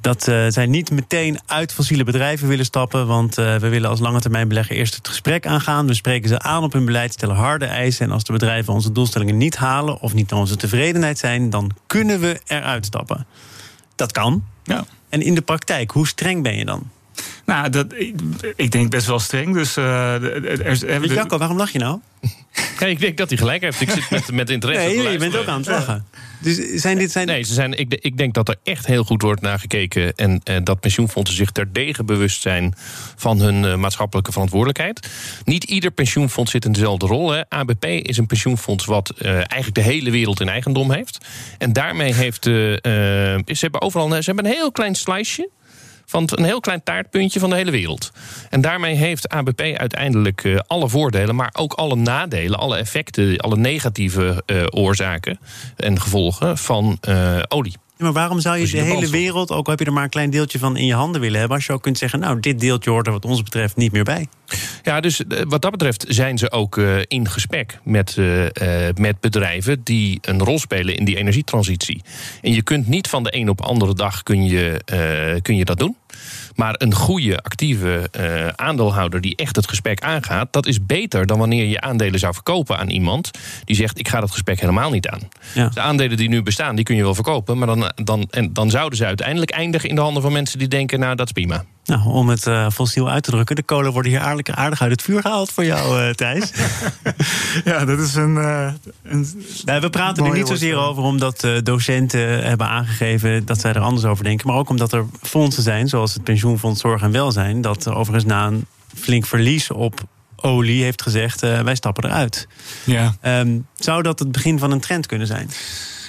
dat 0.00 0.28
uh, 0.28 0.46
zij 0.48 0.66
niet 0.66 0.90
meteen 0.90 1.40
uit 1.46 1.72
fossiele 1.72 2.04
bedrijven 2.04 2.48
willen 2.48 2.64
stappen. 2.64 3.06
Want 3.06 3.34
we 3.34 3.68
willen 3.68 3.90
als 3.90 4.00
lange 4.00 4.20
termijn 4.20 4.48
belegger 4.48 4.76
eerst 4.76 4.94
het 4.94 5.08
gesprek 5.08 5.46
aangaan. 5.46 5.86
We 5.86 5.94
spreken 5.94 6.28
ze 6.28 6.38
aan 6.38 6.62
op 6.62 6.72
hun 6.72 6.84
beleid, 6.84 7.12
stellen 7.12 7.36
harde 7.36 7.64
eisen. 7.64 8.06
En 8.06 8.12
als 8.12 8.24
de 8.24 8.32
bedrijven 8.32 8.72
onze 8.72 8.92
doelstellingen 8.92 9.36
niet 9.36 9.56
halen 9.56 10.00
of 10.00 10.14
niet 10.14 10.30
naar 10.30 10.38
onze 10.38 10.56
tevredenheid 10.56 11.18
zijn, 11.18 11.50
dan 11.50 11.70
kunnen 11.86 12.20
we 12.20 12.40
eruit 12.46 12.86
stappen. 12.86 13.26
Dat 13.96 14.12
kan. 14.12 14.44
Ja. 14.64 14.84
En 15.12 15.22
in 15.22 15.34
de 15.34 15.40
praktijk, 15.40 15.90
hoe 15.90 16.06
streng 16.06 16.42
ben 16.42 16.56
je 16.56 16.64
dan? 16.64 16.90
Nou, 17.44 17.70
dat, 17.70 17.86
ik, 18.56 18.70
denk 18.70 18.90
best 18.90 19.06
wel 19.06 19.18
streng. 19.18 19.54
Dus, 19.54 19.76
uh, 19.76 20.14
er, 20.14 20.86
er, 20.86 21.06
Jacco, 21.06 21.38
waarom 21.38 21.56
lach 21.56 21.70
je 21.70 21.78
nou? 21.78 21.98
Ja, 22.78 22.86
ik 22.88 23.00
denk 23.00 23.16
dat 23.16 23.28
hij 23.28 23.38
gelijk 23.38 23.62
heeft. 23.62 23.80
Ik 23.80 23.90
zit 23.90 24.10
met, 24.10 24.32
met 24.32 24.50
interesse. 24.50 24.86
Nee, 24.86 25.12
je 25.12 25.18
bent 25.18 25.36
ook 25.36 25.46
aan 25.46 25.58
het 25.58 25.66
lachen. 25.66 26.06
Dus 26.42 26.80
zijn 26.80 26.98
dit 26.98 27.10
zijn... 27.10 27.26
Nee, 27.26 27.42
ze 27.42 27.54
zijn, 27.54 27.78
ik, 27.78 27.94
ik 27.94 28.16
denk 28.16 28.34
dat 28.34 28.48
er 28.48 28.56
echt 28.62 28.86
heel 28.86 29.04
goed 29.04 29.22
wordt 29.22 29.40
naar 29.40 29.58
gekeken. 29.58 30.14
En, 30.14 30.40
en 30.44 30.64
dat 30.64 30.80
pensioenfondsen 30.80 31.36
zich 31.36 31.50
terdege 31.50 32.04
bewust 32.04 32.40
zijn 32.40 32.74
van 33.16 33.40
hun 33.40 33.64
uh, 33.64 33.76
maatschappelijke 33.76 34.32
verantwoordelijkheid. 34.32 35.08
Niet 35.44 35.64
ieder 35.64 35.90
pensioenfonds 35.90 36.50
zit 36.50 36.64
in 36.64 36.72
dezelfde 36.72 37.06
rol. 37.06 37.30
Hè. 37.30 37.48
ABP 37.48 37.84
is 37.84 38.16
een 38.16 38.26
pensioenfonds 38.26 38.84
wat 38.84 39.14
uh, 39.18 39.30
eigenlijk 39.32 39.74
de 39.74 39.80
hele 39.82 40.10
wereld 40.10 40.40
in 40.40 40.48
eigendom 40.48 40.90
heeft. 40.90 41.18
En 41.58 41.72
daarmee 41.72 42.14
heeft. 42.14 42.44
Ze 42.44 43.58
hebben 43.60 43.80
overal 43.80 44.08
ze 44.08 44.22
hebben 44.24 44.44
een 44.44 44.52
heel 44.52 44.72
klein 44.72 44.94
sliceje 44.94 45.48
van 46.12 46.28
een 46.30 46.44
heel 46.44 46.60
klein 46.60 46.82
taartpuntje 46.82 47.40
van 47.40 47.50
de 47.50 47.56
hele 47.56 47.70
wereld. 47.70 48.12
En 48.50 48.60
daarmee 48.60 48.94
heeft 48.94 49.28
ABP 49.28 49.60
uiteindelijk 49.60 50.44
uh, 50.44 50.58
alle 50.66 50.88
voordelen, 50.88 51.34
maar 51.34 51.50
ook 51.58 51.72
alle 51.72 51.96
nadelen, 51.96 52.58
alle 52.58 52.76
effecten, 52.76 53.36
alle 53.36 53.56
negatieve 53.56 54.42
uh, 54.46 54.62
oorzaken 54.70 55.38
en 55.76 56.00
gevolgen 56.00 56.58
van 56.58 56.98
uh, 57.08 57.38
olie. 57.48 57.76
Maar 58.02 58.12
waarom 58.12 58.40
zou 58.40 58.58
je 58.58 58.66
de 58.66 58.80
hele 58.80 59.08
wereld, 59.08 59.50
ook 59.50 59.64
al 59.64 59.70
heb 59.70 59.78
je 59.78 59.84
er 59.84 59.92
maar 59.92 60.02
een 60.02 60.10
klein 60.10 60.30
deeltje 60.30 60.58
van 60.58 60.76
in 60.76 60.86
je 60.86 60.94
handen 60.94 61.20
willen 61.20 61.38
hebben, 61.38 61.56
als 61.56 61.66
je 61.66 61.72
ook 61.72 61.82
kunt 61.82 61.98
zeggen, 61.98 62.20
nou, 62.20 62.40
dit 62.40 62.60
deeltje 62.60 62.90
hoort 62.90 63.06
er 63.06 63.12
wat 63.12 63.24
ons 63.24 63.42
betreft 63.42 63.76
niet 63.76 63.92
meer 63.92 64.04
bij? 64.04 64.26
Ja, 64.82 65.00
dus 65.00 65.22
wat 65.48 65.62
dat 65.62 65.70
betreft 65.70 66.04
zijn 66.08 66.38
ze 66.38 66.50
ook 66.50 66.76
uh, 66.76 66.96
in 67.06 67.28
gesprek 67.28 67.78
met, 67.84 68.16
uh, 68.16 68.46
met 68.94 69.20
bedrijven 69.20 69.80
die 69.84 70.18
een 70.20 70.42
rol 70.42 70.58
spelen 70.58 70.96
in 70.96 71.04
die 71.04 71.16
energietransitie. 71.16 72.02
En 72.40 72.52
je 72.52 72.62
kunt 72.62 72.86
niet 72.86 73.08
van 73.08 73.22
de 73.22 73.36
een 73.36 73.48
op 73.48 73.56
de 73.56 73.62
andere 73.62 73.94
dag 73.94 74.22
kun 74.22 74.44
je, 74.44 74.80
kun 75.42 75.56
je 75.56 75.64
dat 75.64 75.78
doen. 75.78 75.96
Maar 76.54 76.74
een 76.78 76.94
goede, 76.94 77.38
actieve 77.38 78.08
uh, 78.18 78.48
aandeelhouder 78.48 79.20
die 79.20 79.36
echt 79.36 79.56
het 79.56 79.68
gesprek 79.68 80.00
aangaat, 80.00 80.52
dat 80.52 80.66
is 80.66 80.86
beter 80.86 81.26
dan 81.26 81.38
wanneer 81.38 81.64
je 81.64 81.80
aandelen 81.80 82.18
zou 82.18 82.34
verkopen 82.34 82.78
aan 82.78 82.88
iemand 82.88 83.30
die 83.64 83.76
zegt: 83.76 83.98
Ik 83.98 84.08
ga 84.08 84.20
dat 84.20 84.30
gesprek 84.30 84.60
helemaal 84.60 84.90
niet 84.90 85.08
aan. 85.08 85.20
Ja. 85.54 85.68
de 85.68 85.80
aandelen 85.80 86.16
die 86.16 86.28
nu 86.28 86.42
bestaan, 86.42 86.76
die 86.76 86.84
kun 86.84 86.96
je 86.96 87.02
wel 87.02 87.14
verkopen, 87.14 87.58
maar 87.58 87.66
dan, 87.66 87.92
dan, 87.94 88.26
en, 88.30 88.52
dan 88.52 88.70
zouden 88.70 88.98
ze 88.98 89.04
uiteindelijk 89.04 89.50
eindigen 89.50 89.88
in 89.88 89.94
de 89.94 90.00
handen 90.00 90.22
van 90.22 90.32
mensen 90.32 90.58
die 90.58 90.68
denken: 90.68 91.00
Nou, 91.00 91.14
dat 91.14 91.26
is 91.26 91.32
prima. 91.32 91.64
Nou, 91.84 92.04
om 92.04 92.28
het 92.28 92.46
uh, 92.46 92.70
fossiel 92.70 93.10
uit 93.10 93.22
te 93.22 93.30
drukken, 93.30 93.56
de 93.56 93.62
kolen 93.62 93.92
worden 93.92 94.10
hier 94.10 94.20
aardig, 94.20 94.56
aardig 94.56 94.82
uit 94.82 94.90
het 94.90 95.02
vuur 95.02 95.20
gehaald 95.20 95.52
voor 95.52 95.64
jou, 95.64 96.02
uh, 96.02 96.10
Thijs. 96.10 96.52
ja, 97.64 97.84
dat 97.84 97.98
is 97.98 98.14
een. 98.14 98.34
Uh, 98.34 98.72
een 99.02 99.44
nou, 99.64 99.80
we 99.80 99.90
praten 99.90 100.24
er 100.24 100.32
niet 100.32 100.48
zozeer 100.48 100.76
over 100.76 101.02
omdat 101.02 101.46
docenten 101.62 102.44
hebben 102.44 102.68
aangegeven 102.68 103.46
dat 103.46 103.60
zij 103.60 103.72
er 103.72 103.80
anders 103.80 104.04
over 104.04 104.24
denken, 104.24 104.46
maar 104.46 104.56
ook 104.56 104.68
omdat 104.68 104.92
er 104.92 105.06
fondsen 105.22 105.62
zijn, 105.62 105.88
zoals 105.88 106.14
het 106.14 106.24
Pensioenfonds 106.24 106.80
Zorg 106.80 107.02
en 107.02 107.12
Welzijn, 107.12 107.60
dat 107.60 107.88
overigens 107.88 108.24
na 108.24 108.46
een 108.46 108.66
flink 108.94 109.26
verlies 109.26 109.70
op 109.70 110.00
olie 110.36 110.82
heeft 110.82 111.02
gezegd: 111.02 111.40
wij 111.40 111.74
stappen 111.74 112.04
eruit. 112.04 112.48
Ja. 112.84 113.14
Um, 113.22 113.66
zou 113.74 114.02
dat 114.02 114.18
het 114.18 114.32
begin 114.32 114.58
van 114.58 114.70
een 114.70 114.80
trend 114.80 115.06
kunnen 115.06 115.26
zijn? 115.26 115.50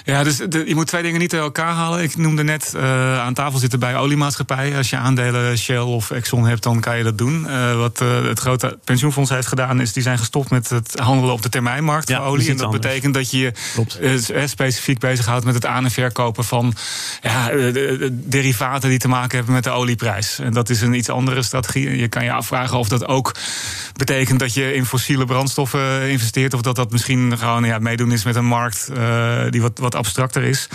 Ja, 0.06 0.22
dus 0.22 0.36
de, 0.36 0.62
je 0.66 0.74
moet 0.74 0.86
twee 0.86 1.02
dingen 1.02 1.20
niet 1.20 1.32
uit 1.32 1.42
elkaar 1.42 1.72
halen. 1.72 2.02
Ik 2.02 2.16
noemde 2.16 2.44
net 2.44 2.72
uh, 2.76 3.20
aan 3.20 3.34
tafel 3.34 3.58
zitten 3.58 3.78
bij 3.78 3.96
oliemaatschappijen. 3.96 4.76
Als 4.76 4.90
je 4.90 4.96
aandelen 4.96 5.58
Shell 5.58 5.78
of 5.78 6.10
Exxon 6.10 6.46
hebt, 6.46 6.62
dan 6.62 6.80
kan 6.80 6.96
je 6.96 7.02
dat 7.02 7.18
doen. 7.18 7.46
Uh, 7.48 7.76
wat 7.76 8.00
uh, 8.02 8.22
het 8.22 8.38
grote 8.38 8.78
pensioenfonds 8.84 9.30
heeft 9.30 9.46
gedaan, 9.46 9.80
is 9.80 9.92
die 9.92 10.02
zijn 10.02 10.18
gestopt 10.18 10.50
met 10.50 10.68
het 10.68 10.98
handelen 10.98 11.34
op 11.34 11.42
de 11.42 11.48
termijnmarkt 11.48 12.08
ja, 12.08 12.16
voor 12.16 12.26
olie. 12.26 12.48
En 12.48 12.56
dat 12.56 12.64
anders. 12.64 12.82
betekent 12.82 13.14
dat 13.14 13.30
je 13.30 13.38
je 13.38 14.42
specifiek 14.46 14.98
bezighoudt 14.98 15.44
met 15.44 15.54
het 15.54 15.66
aan- 15.66 15.84
en 15.84 15.90
verkopen 15.90 16.44
van 16.44 16.74
ja, 17.22 17.48
de, 17.48 17.72
de 17.72 18.28
derivaten 18.28 18.88
die 18.88 18.98
te 18.98 19.08
maken 19.08 19.36
hebben 19.36 19.54
met 19.54 19.64
de 19.64 19.70
olieprijs. 19.70 20.38
En 20.38 20.52
dat 20.52 20.70
is 20.70 20.80
een 20.80 20.94
iets 20.94 21.08
andere 21.08 21.42
strategie. 21.42 21.96
Je 21.96 22.08
kan 22.08 22.24
je 22.24 22.32
afvragen 22.32 22.78
of 22.78 22.88
dat 22.88 23.06
ook 23.06 23.34
betekent 23.96 24.38
dat 24.38 24.54
je 24.54 24.74
in 24.74 24.86
fossiele 24.86 25.24
brandstoffen 25.24 26.10
investeert. 26.10 26.54
Of 26.54 26.60
dat 26.60 26.76
dat 26.76 26.90
misschien 26.90 27.38
gewoon 27.38 27.64
ja, 27.64 27.78
meedoen 27.78 28.12
is 28.12 28.24
met 28.24 28.36
een 28.36 28.46
markt 28.46 28.90
die 29.50 29.62
wat, 29.62 29.78
wat 29.78 29.93
abstracter 29.94 30.42
is. 30.42 30.68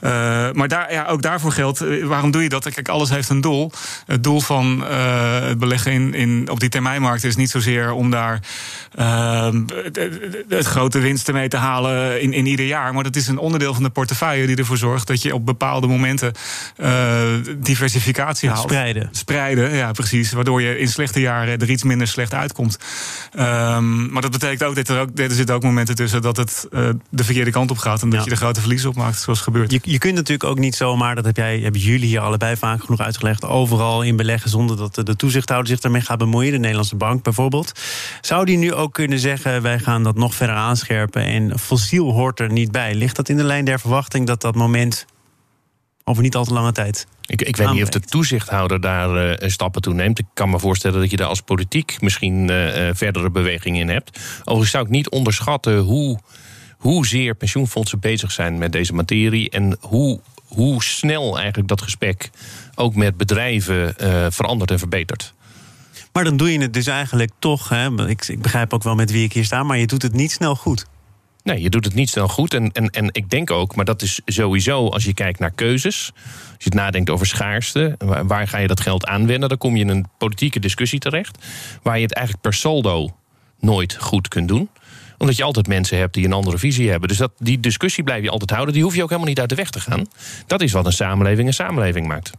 Uh, 0.00 0.10
maar 0.52 0.68
daar, 0.68 0.92
ja, 0.92 1.06
ook 1.06 1.22
daarvoor 1.22 1.52
geldt, 1.52 1.80
eh, 1.80 2.04
waarom 2.04 2.30
doe 2.30 2.42
je 2.42 2.48
dat? 2.48 2.70
Kijk, 2.70 2.88
alles 2.88 3.10
heeft 3.10 3.28
een 3.28 3.40
doel. 3.40 3.72
Het 4.06 4.22
doel 4.22 4.40
van 4.40 4.84
uh, 4.90 5.40
het 5.40 5.58
beleggen 5.58 5.92
in, 5.92 6.14
in, 6.14 6.48
op 6.50 6.60
die 6.60 6.68
termijnmarkt 6.68 7.24
is 7.24 7.36
niet 7.36 7.50
zozeer 7.50 7.92
om 7.92 8.10
daar 8.10 8.40
uh, 8.98 9.48
het 10.48 10.66
grote 10.66 10.98
winsten 10.98 11.34
mee 11.34 11.48
te 11.48 11.56
halen 11.56 12.22
in, 12.22 12.32
in 12.32 12.46
ieder 12.46 12.66
jaar. 12.66 12.94
Maar 12.94 13.02
dat 13.02 13.16
is 13.16 13.26
een 13.26 13.38
onderdeel 13.38 13.74
van 13.74 13.82
de 13.82 13.90
portefeuille 13.90 14.46
die 14.46 14.56
ervoor 14.56 14.76
zorgt 14.76 15.06
dat 15.06 15.22
je 15.22 15.34
op 15.34 15.46
bepaalde 15.46 15.86
momenten 15.86 16.32
diversificatie 17.56 18.48
haalt. 18.48 18.62
Spreiden. 18.62 19.08
Spreiden, 19.12 19.74
ja, 19.74 19.92
precies. 19.92 20.32
Waardoor 20.32 20.62
je 20.62 20.78
in 20.78 20.88
slechte 20.88 21.20
jaren 21.20 21.58
er 21.58 21.70
iets 21.70 21.82
minder 21.82 22.08
slecht 22.08 22.34
uitkomt. 22.34 22.78
Um, 23.38 24.12
maar 24.12 24.22
dat 24.22 24.30
betekent 24.30 24.62
ook 24.62 24.74
dat 24.74 24.88
er, 24.88 25.00
ook, 25.00 25.18
er 25.18 25.30
zitten 25.30 25.54
ook 25.54 25.62
momenten 25.62 25.94
tussen 25.94 26.22
dat 26.22 26.36
het 26.36 26.66
de 27.10 27.24
verkeerde 27.24 27.50
kant 27.50 27.70
op 27.70 27.78
gaat. 27.78 28.02
En 28.02 28.08
dat 28.10 28.18
ja. 28.18 28.24
je 28.24 28.30
de 28.30 28.36
grote 28.36 28.60
verlies 28.64 28.84
opmaakt, 28.84 29.20
zoals 29.20 29.40
gebeurt. 29.40 29.72
Je, 29.72 29.80
je 29.82 29.98
kunt 29.98 30.14
natuurlijk 30.14 30.50
ook 30.50 30.58
niet 30.58 30.74
zomaar, 30.74 31.14
dat 31.14 31.24
heb 31.24 31.36
jij, 31.36 31.58
hebben 31.58 31.80
jullie 31.80 32.06
hier 32.06 32.20
allebei 32.20 32.56
vaak 32.56 32.84
genoeg 32.84 33.00
uitgelegd, 33.00 33.44
overal 33.44 34.02
in 34.02 34.16
beleggen 34.16 34.50
zonder 34.50 34.76
dat 34.76 34.94
de 34.94 35.16
toezichthouder 35.16 35.68
zich 35.68 35.80
daarmee 35.80 36.00
gaat 36.00 36.18
bemoeien. 36.18 36.52
De 36.52 36.58
Nederlandse 36.58 36.96
bank 36.96 37.22
bijvoorbeeld. 37.22 37.80
Zou 38.20 38.44
die 38.44 38.58
nu 38.58 38.72
ook 38.72 38.92
kunnen 38.92 39.18
zeggen: 39.18 39.62
wij 39.62 39.78
gaan 39.78 40.02
dat 40.02 40.16
nog 40.16 40.34
verder 40.34 40.56
aanscherpen 40.56 41.24
en 41.24 41.58
fossiel 41.58 42.12
hoort 42.12 42.40
er 42.40 42.52
niet 42.52 42.72
bij? 42.72 42.94
Ligt 42.94 43.16
dat 43.16 43.28
in 43.28 43.36
de 43.36 43.44
lijn 43.44 43.64
der 43.64 43.80
verwachting 43.80 44.26
dat 44.26 44.40
dat 44.40 44.54
moment 44.54 45.06
over 46.04 46.22
niet 46.22 46.34
al 46.34 46.44
te 46.44 46.52
lange 46.52 46.72
tijd. 46.72 47.06
Ik, 47.26 47.42
ik 47.42 47.56
weet 47.56 47.72
niet 47.72 47.82
of 47.82 47.88
de 47.88 48.00
toezichthouder 48.00 48.80
daar 48.80 49.40
uh, 49.42 49.48
stappen 49.48 49.82
toe 49.82 49.94
neemt. 49.94 50.18
Ik 50.18 50.26
kan 50.34 50.50
me 50.50 50.58
voorstellen 50.58 51.00
dat 51.00 51.10
je 51.10 51.16
daar 51.16 51.28
als 51.28 51.40
politiek 51.40 52.00
misschien 52.00 52.50
uh, 52.50 52.88
verdere 52.92 53.30
beweging 53.30 53.78
in 53.78 53.88
hebt. 53.88 54.20
Overigens 54.38 54.70
zou 54.70 54.84
ik 54.84 54.90
niet 54.90 55.10
onderschatten 55.10 55.78
hoe 55.78 56.18
hoezeer 56.84 57.34
pensioenfondsen 57.34 58.00
bezig 58.00 58.32
zijn 58.32 58.58
met 58.58 58.72
deze 58.72 58.94
materie 58.94 59.50
en 59.50 59.76
hoe, 59.80 60.20
hoe 60.46 60.82
snel 60.82 61.38
eigenlijk 61.38 61.68
dat 61.68 61.82
gesprek 61.82 62.30
ook 62.74 62.94
met 62.94 63.16
bedrijven 63.16 63.94
uh, 64.02 64.26
verandert 64.30 64.70
en 64.70 64.78
verbetert. 64.78 65.34
Maar 66.12 66.24
dan 66.24 66.36
doe 66.36 66.52
je 66.52 66.60
het 66.60 66.72
dus 66.72 66.86
eigenlijk 66.86 67.30
toch. 67.38 67.68
Hè? 67.68 68.08
Ik, 68.08 68.28
ik 68.28 68.42
begrijp 68.42 68.72
ook 68.72 68.82
wel 68.82 68.94
met 68.94 69.10
wie 69.10 69.24
ik 69.24 69.32
hier 69.32 69.44
sta, 69.44 69.62
maar 69.62 69.78
je 69.78 69.86
doet 69.86 70.02
het 70.02 70.12
niet 70.12 70.32
snel 70.32 70.56
goed. 70.56 70.86
Nee, 71.42 71.60
je 71.62 71.70
doet 71.70 71.84
het 71.84 71.94
niet 71.94 72.08
snel 72.08 72.28
goed. 72.28 72.54
En, 72.54 72.72
en, 72.72 72.90
en 72.90 73.08
ik 73.12 73.30
denk 73.30 73.50
ook, 73.50 73.76
maar 73.76 73.84
dat 73.84 74.02
is 74.02 74.20
sowieso 74.26 74.88
als 74.88 75.04
je 75.04 75.14
kijkt 75.14 75.38
naar 75.38 75.50
keuzes. 75.50 76.10
Als 76.14 76.64
je 76.64 76.64
het 76.64 76.74
nadenkt 76.74 77.10
over 77.10 77.26
schaarste, 77.26 77.94
waar, 77.98 78.26
waar 78.26 78.48
ga 78.48 78.58
je 78.58 78.66
dat 78.66 78.80
geld 78.80 79.06
aanwenden? 79.06 79.48
Dan 79.48 79.58
kom 79.58 79.76
je 79.76 79.82
in 79.82 79.88
een 79.88 80.06
politieke 80.18 80.60
discussie 80.60 80.98
terecht. 80.98 81.38
Waar 81.82 81.96
je 81.96 82.02
het 82.02 82.14
eigenlijk 82.14 82.46
per 82.46 82.54
saldo 82.54 83.14
nooit 83.64 83.96
goed 84.00 84.28
kunt 84.28 84.48
doen 84.48 84.68
omdat 85.18 85.36
je 85.36 85.44
altijd 85.44 85.66
mensen 85.66 85.98
hebt 85.98 86.14
die 86.14 86.24
een 86.24 86.32
andere 86.32 86.58
visie 86.58 86.90
hebben. 86.90 87.08
Dus 87.08 87.18
dat, 87.18 87.32
die 87.38 87.60
discussie 87.60 88.04
blijf 88.04 88.22
je 88.22 88.30
altijd 88.30 88.50
houden. 88.50 88.74
Die 88.74 88.82
hoef 88.82 88.94
je 88.94 89.02
ook 89.02 89.08
helemaal 89.08 89.28
niet 89.28 89.40
uit 89.40 89.48
de 89.48 89.54
weg 89.54 89.70
te 89.70 89.80
gaan. 89.80 90.06
Dat 90.46 90.60
is 90.60 90.72
wat 90.72 90.86
een 90.86 90.92
samenleving 90.92 91.48
een 91.48 91.54
samenleving 91.54 92.06
maakt. 92.06 92.30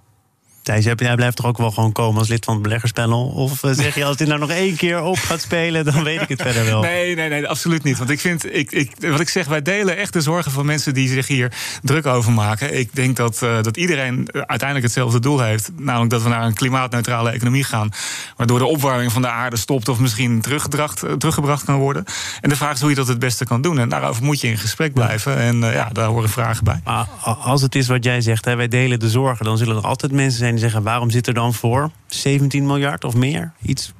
Thijs, 0.65 0.83
jij 0.83 0.95
blijft 0.95 1.35
toch 1.35 1.45
ook 1.45 1.57
wel 1.57 1.71
gewoon 1.71 1.91
komen 1.91 2.19
als 2.19 2.27
lid 2.27 2.45
van 2.45 2.53
het 2.53 2.63
beleggerspanel? 2.63 3.25
Of 3.25 3.63
eh, 3.63 3.71
zeg 3.71 3.95
je 3.95 4.05
als 4.05 4.17
dit 4.17 4.27
nou 4.27 4.39
nog 4.39 4.49
één 4.49 4.75
keer 4.75 5.01
op 5.01 5.17
gaat 5.17 5.41
spelen, 5.41 5.85
dan 5.85 6.03
weet 6.03 6.21
ik 6.21 6.29
het 6.29 6.41
verder 6.41 6.65
wel? 6.65 6.81
Nee, 6.81 7.15
nee, 7.15 7.29
nee, 7.29 7.47
absoluut 7.47 7.83
niet. 7.83 7.97
Want 7.97 8.09
ik 8.09 8.19
vind, 8.19 8.55
ik, 8.55 8.71
ik, 8.71 8.91
wat 8.99 9.19
ik 9.19 9.29
zeg, 9.29 9.47
wij 9.47 9.61
delen 9.61 9.97
echt 9.97 10.13
de 10.13 10.21
zorgen 10.21 10.51
van 10.51 10.65
mensen 10.65 10.93
die 10.93 11.07
zich 11.07 11.27
hier 11.27 11.51
druk 11.81 12.05
over 12.05 12.31
maken. 12.31 12.77
Ik 12.77 12.89
denk 12.95 13.15
dat, 13.15 13.41
uh, 13.43 13.61
dat 13.61 13.77
iedereen 13.77 14.27
uiteindelijk 14.31 14.81
hetzelfde 14.81 15.19
doel 15.19 15.39
heeft. 15.39 15.71
Namelijk 15.77 16.11
dat 16.11 16.23
we 16.23 16.29
naar 16.29 16.45
een 16.45 16.53
klimaatneutrale 16.53 17.31
economie 17.31 17.63
gaan. 17.63 17.89
Waardoor 18.35 18.59
de 18.59 18.65
opwarming 18.65 19.11
van 19.11 19.21
de 19.21 19.29
aarde 19.29 19.57
stopt 19.57 19.89
of 19.89 19.99
misschien 19.99 20.41
teruggebracht, 20.41 21.03
teruggebracht 21.17 21.63
kan 21.63 21.75
worden. 21.75 22.03
En 22.41 22.49
de 22.49 22.55
vraag 22.55 22.73
is 22.73 22.81
hoe 22.81 22.89
je 22.89 22.95
dat 22.95 23.07
het 23.07 23.19
beste 23.19 23.45
kan 23.45 23.61
doen. 23.61 23.79
En 23.79 23.89
daarover 23.89 24.23
moet 24.23 24.41
je 24.41 24.47
in 24.47 24.57
gesprek 24.57 24.93
blijven. 24.93 25.37
En 25.37 25.61
uh, 25.61 25.73
ja, 25.73 25.89
daar 25.91 26.07
horen 26.07 26.29
vragen 26.29 26.63
bij. 26.63 26.81
Maar 26.83 27.07
als 27.21 27.61
het 27.61 27.75
is 27.75 27.87
wat 27.87 28.03
jij 28.03 28.21
zegt, 28.21 28.45
hè, 28.45 28.55
wij 28.55 28.67
delen 28.67 28.99
de 28.99 29.09
zorgen, 29.09 29.45
dan 29.45 29.57
zullen 29.57 29.75
er 29.75 29.83
altijd 29.87 30.11
mensen 30.11 30.39
zijn 30.39 30.53
die 30.55 30.63
zeggen: 30.63 30.83
waarom 30.83 31.09
zit 31.09 31.27
er 31.27 31.33
dan 31.33 31.53
voor 31.53 31.91
17 32.07 32.65
miljard 32.65 33.03
of 33.03 33.15
meer? 33.15 33.53
Iets 33.61 33.93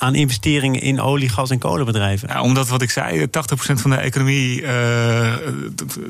aan 0.00 0.14
investeringen 0.14 0.80
in 0.80 1.00
olie, 1.00 1.28
gas 1.28 1.50
en 1.50 1.58
kolenbedrijven? 1.58 2.28
Ja, 2.28 2.40
omdat 2.40 2.68
wat 2.68 2.82
ik 2.82 2.90
zei, 2.90 3.26
80% 3.26 3.30
van 3.74 3.90
de 3.90 3.96
economie 3.96 4.62
uh, 4.62 4.68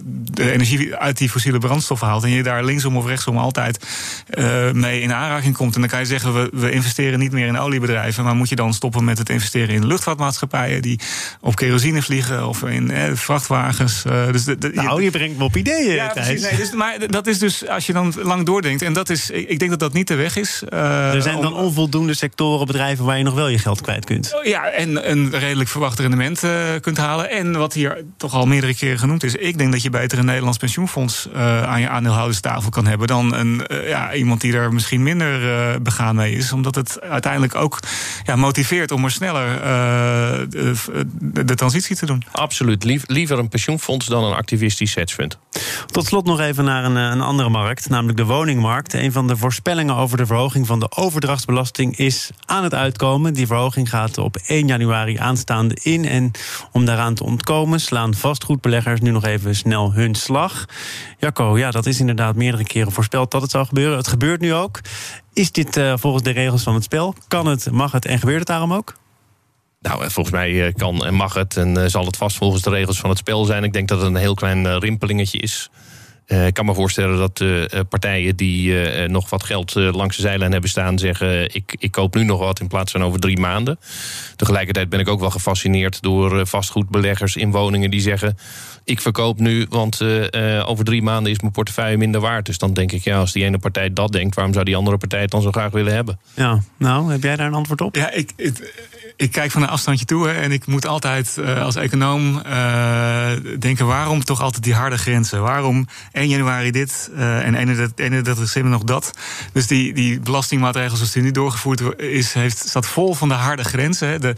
de 0.05 0.53
energie 0.53 0.95
uit 0.95 1.19
die 1.19 1.31
fossiele 1.31 1.59
brandstoffen 1.59 2.07
haalt. 2.07 2.25
En 2.25 2.31
je 2.31 2.43
daar 2.43 2.65
linksom 2.65 2.97
of 2.97 3.07
rechtsom 3.07 3.39
altijd 3.39 3.87
uh, 4.31 4.71
mee 4.71 5.01
in 5.01 5.13
aanraking 5.13 5.57
komt. 5.57 5.75
En 5.75 5.81
dan 5.81 5.91
kan 5.91 5.99
je 5.99 6.05
zeggen, 6.05 6.35
we, 6.35 6.51
we, 6.53 6.71
investeren 6.71 7.19
niet 7.19 7.33
meer 7.33 7.47
in 7.47 7.59
oliebedrijven. 7.59 8.25
Maar 8.25 8.35
moet 8.35 8.49
je 8.49 8.57
dan 8.57 8.75
stoppen 8.75 9.05
met 9.05 9.19
het 9.19 9.29
investeren 9.29 9.75
in 9.75 9.87
luchtvaartmaatschappijen 9.87 10.83
die 10.83 11.01
op 11.41 11.57
kerosine 11.57 12.03
vliegen 12.03 12.49
of 12.49 12.63
in 12.63 12.91
eh, 12.91 13.15
vrachtwagens. 13.15 14.03
dus 14.33 14.45
de, 14.45 14.59
de, 14.59 14.71
nou, 14.75 15.03
je, 15.03 15.11
brengt 15.11 15.39
me 15.39 15.45
op 15.45 15.57
ideeën. 15.57 15.95
Ja, 15.95 16.09
precies. 16.09 16.43
Nee, 16.43 16.57
dus, 16.57 16.73
maar 16.73 16.97
dat 17.07 17.27
is 17.27 17.39
dus 17.39 17.69
als 17.69 17.87
je 17.87 17.93
dan 17.93 18.15
lang 18.23 18.47
doordenkt. 18.47 18.83
En 18.83 18.93
dat 18.93 19.11
is, 19.11 19.31
ik 19.31 19.59
denk 19.59 19.71
dat 19.71 19.81
dat 19.81 19.93
niet 19.93 20.09
de 20.09 20.15
weg 20.15 20.37
is. 20.37 20.63
er 20.71 21.23
zijn 21.23 21.41
dan 21.41 21.55
onvoldoende 21.55 22.15
sectoren, 22.15 22.67
bedrijven 22.67 23.05
waar 23.05 23.19
je 23.19 23.25
nog 23.25 23.35
wel 23.35 23.49
je 23.49 23.59
geld 23.59 23.80
kwijt 23.81 24.05
kunt. 24.05 24.35
Oh, 24.35 24.45
ja, 24.45 24.69
en 24.69 25.11
een 25.11 25.31
redelijk 25.31 25.69
verwacht 25.69 25.99
rendement 25.99 26.45
uh, 26.45 26.51
kunt 26.81 26.97
halen. 26.97 27.31
En 27.31 27.59
wat 27.59 27.73
hier 27.73 28.05
toch 28.17 28.35
al 28.35 28.47
meerdere 28.47 28.75
keren 28.75 28.99
genoemd 28.99 29.23
is... 29.23 29.35
ik 29.35 29.59
denk 29.59 29.73
dat 29.73 29.83
je 29.83 29.91
beter 29.91 30.19
een 30.19 30.25
Nederlands 30.25 30.59
pensioenfonds 30.59 31.29
uh, 31.33 31.63
aan 31.63 31.81
je 31.81 31.89
aandeelhouderstafel 31.89 32.71
kan 32.71 32.87
hebben... 32.87 33.07
dan 33.07 33.35
een, 33.35 33.67
uh, 33.69 33.89
ja, 33.89 34.15
iemand 34.15 34.41
die 34.41 34.53
er 34.53 34.73
misschien 34.73 35.03
minder 35.03 35.83
begaan 35.83 36.15
mee 36.15 36.35
is. 36.35 36.53
Omdat 36.53 36.75
het 36.75 37.01
uiteindelijk 37.01 37.55
ook 37.55 37.79
ja, 38.25 38.37
motiveert 38.37 38.91
om 38.91 39.05
er 39.05 39.11
sneller 39.11 39.61
de, 40.51 40.75
de, 41.45 41.55
transitie 41.55 41.97
te 41.97 42.07
doen. 42.07 42.23
Absoluut. 42.33 42.85
Lief, 42.85 43.05
liever 43.07 43.39
een 43.39 43.49
pensioenfonds 43.49 44.07
dan 44.07 44.25
een 44.25 44.35
activistisch 44.35 44.95
hedgefund. 44.95 45.39
Tot 45.87 46.07
slot 46.07 46.25
nog 46.25 46.41
even 46.41 46.65
naar 46.65 46.85
een, 46.85 46.97
een 46.97 47.21
andere 47.21 47.49
markt, 47.49 47.89
namelijk 47.89 48.19
de 48.19 48.25
woningmarkt. 48.25 48.95
Een 48.95 49.13
van 49.13 49.27
de 49.27 49.37
voorspellingen 49.37 49.97
over 49.97 50.17
de 50.17 50.27
verhoging 50.27 50.67
van 50.67 50.81
de 50.81 50.91
overdrachtsbelasting 50.97 51.97
is 51.97 52.31
aan 52.47 52.65
het 52.65 52.75
uitkomen. 52.75 53.35
Die 53.35 53.47
verhoging 53.47 53.70
gaat 53.73 54.19
op 54.19 54.37
1 54.37 54.67
januari 54.67 55.17
aanstaande 55.17 55.77
in. 55.83 56.05
En 56.05 56.31
om 56.73 56.85
daaraan 56.85 57.15
te 57.15 57.25
ontkomen 57.25 57.81
slaan 57.81 58.15
vastgoedbeleggers 58.15 59.01
nu 59.01 59.11
nog 59.11 59.25
even 59.25 59.57
snel 59.57 59.93
hun 59.93 60.15
slag. 60.15 60.65
Jacco, 61.19 61.59
ja, 61.59 61.71
dat 61.71 61.87
is 61.87 62.01
inderdaad 62.01 62.37
meerdere 62.37 62.65
keren 62.65 62.93
voorspeld 62.93 63.31
dat 63.31 63.43
het 63.43 63.51
zou 63.51 63.67
gebeuren. 63.67 63.97
Het 63.97 64.09
gebeurt 64.09 64.41
nu 64.41 64.55
ook. 64.55 64.81
Is 65.33 65.53
dit 65.53 65.77
uh, 65.77 65.93
volgens 65.97 66.23
de 66.23 66.31
regels 66.31 66.63
van 66.63 66.75
het 66.75 66.85
spel? 66.85 67.15
Kan 67.29 67.47
het, 67.47 67.71
mag 67.71 67.93
het 67.93 68.05
en 68.05 68.19
gebeurt 68.19 68.39
het 68.39 68.49
daarom 68.49 68.73
ook? 68.73 68.95
Nou, 69.81 70.05
eh, 70.05 70.11
volgens 70.11 70.35
mij 70.35 70.67
eh, 70.67 70.75
kan 70.75 71.05
en 71.05 71.15
mag 71.15 71.35
het 71.35 71.57
en 71.57 71.91
zal 71.91 72.05
het 72.05 72.17
vast 72.17 72.37
volgens 72.37 72.63
de 72.63 72.71
regels 72.71 73.01
van 73.01 73.11
het 73.11 73.19
spel 73.19 73.45
zijn. 73.45 73.65
Ik 73.65 73.73
denk 73.73 73.89
dat 73.89 73.99
het 73.99 74.09
een 74.09 74.17
heel 74.17 74.35
klein 74.35 74.79
rimpelingetje 74.79 75.39
is. 75.39 75.71
Uh, 76.33 76.47
ik 76.47 76.55
kan 76.55 76.65
me 76.65 76.75
voorstellen 76.75 77.19
dat 77.19 77.41
uh, 77.41 77.65
partijen 77.89 78.37
die 78.37 78.71
uh, 78.71 79.09
nog 79.09 79.31
wat 79.31 79.43
geld 79.43 79.75
langs 79.75 80.17
de 80.17 80.23
zijlijn 80.23 80.53
hebben 80.53 80.71
staan, 80.71 80.99
zeggen: 80.99 81.55
ik, 81.55 81.77
ik 81.79 81.91
koop 81.91 82.15
nu 82.15 82.25
nog 82.25 82.39
wat 82.39 82.61
in 82.61 82.67
plaats 82.67 82.93
van 82.93 83.05
over 83.05 83.21
drie 83.21 83.39
maanden. 83.39 83.79
Tegelijkertijd 84.37 84.89
ben 84.89 85.01
ik 85.01 85.09
ook 85.09 85.21
wel 85.21 85.31
gefascineerd 85.31 86.03
door 86.03 86.47
vastgoedbeleggers 86.47 87.37
in 87.37 87.51
woningen 87.51 87.91
die 87.91 88.01
zeggen: 88.01 88.39
ik 88.85 89.01
verkoop 89.01 89.39
nu, 89.39 89.67
want 89.69 90.01
over 90.65 90.85
drie 90.85 91.03
maanden 91.03 91.33
is 91.33 91.41
mijn 91.41 91.53
portefeuille 91.53 91.97
minder 91.97 92.21
waard. 92.21 92.47
Dus 92.47 92.59
dan 92.59 92.75
denk 92.75 92.93
ik, 92.93 93.05
ja, 93.05 93.19
als 93.19 93.33
die 93.33 93.45
ene 93.45 93.59
partij 93.59 93.93
dat 93.93 94.13
denkt, 94.13 94.35
waarom 94.35 94.53
zou 94.53 94.65
die 94.65 94.77
andere 94.77 94.97
partij 94.97 95.21
het 95.21 95.31
dan 95.31 95.43
zo 95.43 95.51
graag 95.51 95.71
willen 95.71 95.95
hebben? 95.95 96.21
Ja, 96.35 96.61
nou, 96.77 97.13
heb 97.13 97.23
jij 97.23 97.37
daar 97.37 97.47
een 97.47 97.55
antwoord 97.55 97.81
op? 97.81 97.97
Ja, 97.97 98.11
ik. 98.11 98.33
Het, 98.37 98.73
ik 99.21 99.33
kijk 99.33 99.51
van 99.51 99.63
een 99.63 99.69
afstandje 99.69 100.05
toe 100.05 100.31
en 100.31 100.53
ik 100.53 100.67
moet 100.67 100.87
altijd 100.87 101.37
uh, 101.39 101.63
als 101.63 101.77
econoom 101.77 102.43
uh, 102.47 103.31
denken: 103.59 103.87
waarom 103.87 104.25
toch 104.25 104.41
altijd 104.41 104.65
die 104.65 104.75
harde 104.75 104.99
grenzen? 104.99 105.43
Waarom 105.43 105.87
1 106.13 106.29
januari 106.29 106.71
dit 106.71 107.11
uh, 107.15 107.47
en 107.47 107.55
31, 107.55 108.05
31 108.05 108.45
december 108.45 108.71
nog 108.71 108.83
dat? 108.83 109.11
Dus 109.53 109.67
die, 109.67 109.93
die 109.93 110.21
belastingmaatregels 110.21 110.97
zoals 110.97 111.13
die 111.13 111.23
nu 111.23 111.31
doorgevoerd 111.31 112.01
is, 112.01 112.33
heeft, 112.33 112.59
staat 112.69 112.87
vol 112.87 113.15
van 113.15 113.29
de 113.29 113.35
harde 113.35 113.65
grenzen. 113.65 114.09
Hè. 114.09 114.19
De, 114.19 114.35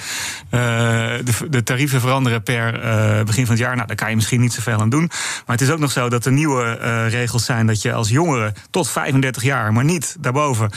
de, 0.51 1.49
de, 1.51 1.63
tarieven 1.63 2.01
veranderen 2.01 2.43
per 2.43 2.73
begin 3.25 3.47
van 3.47 3.55
het 3.55 3.65
jaar. 3.65 3.75
Nou, 3.75 3.87
daar 3.87 3.97
kan 3.97 4.11
je 4.11 4.17
misschien 4.17 4.41
niet 4.41 4.53
zoveel 4.53 4.81
aan 4.81 4.91
doen. 4.91 5.11
Maar 5.47 5.57
het 5.57 5.61
is 5.61 5.71
ook 5.71 5.79
nog 5.79 5.93
zo 5.93 6.09
dat 6.09 6.25
er 6.25 6.33
nieuwe 6.33 6.73
regels 7.09 7.45
zijn 7.45 7.67
dat 7.67 7.83
je 7.83 7.93
als 7.93 8.09
jongere 8.09 8.53
tot 8.71 8.89
35 8.89 9.43
jaar, 9.43 9.73
maar 9.73 9.85
niet 9.85 10.17
daarboven, 10.21 10.71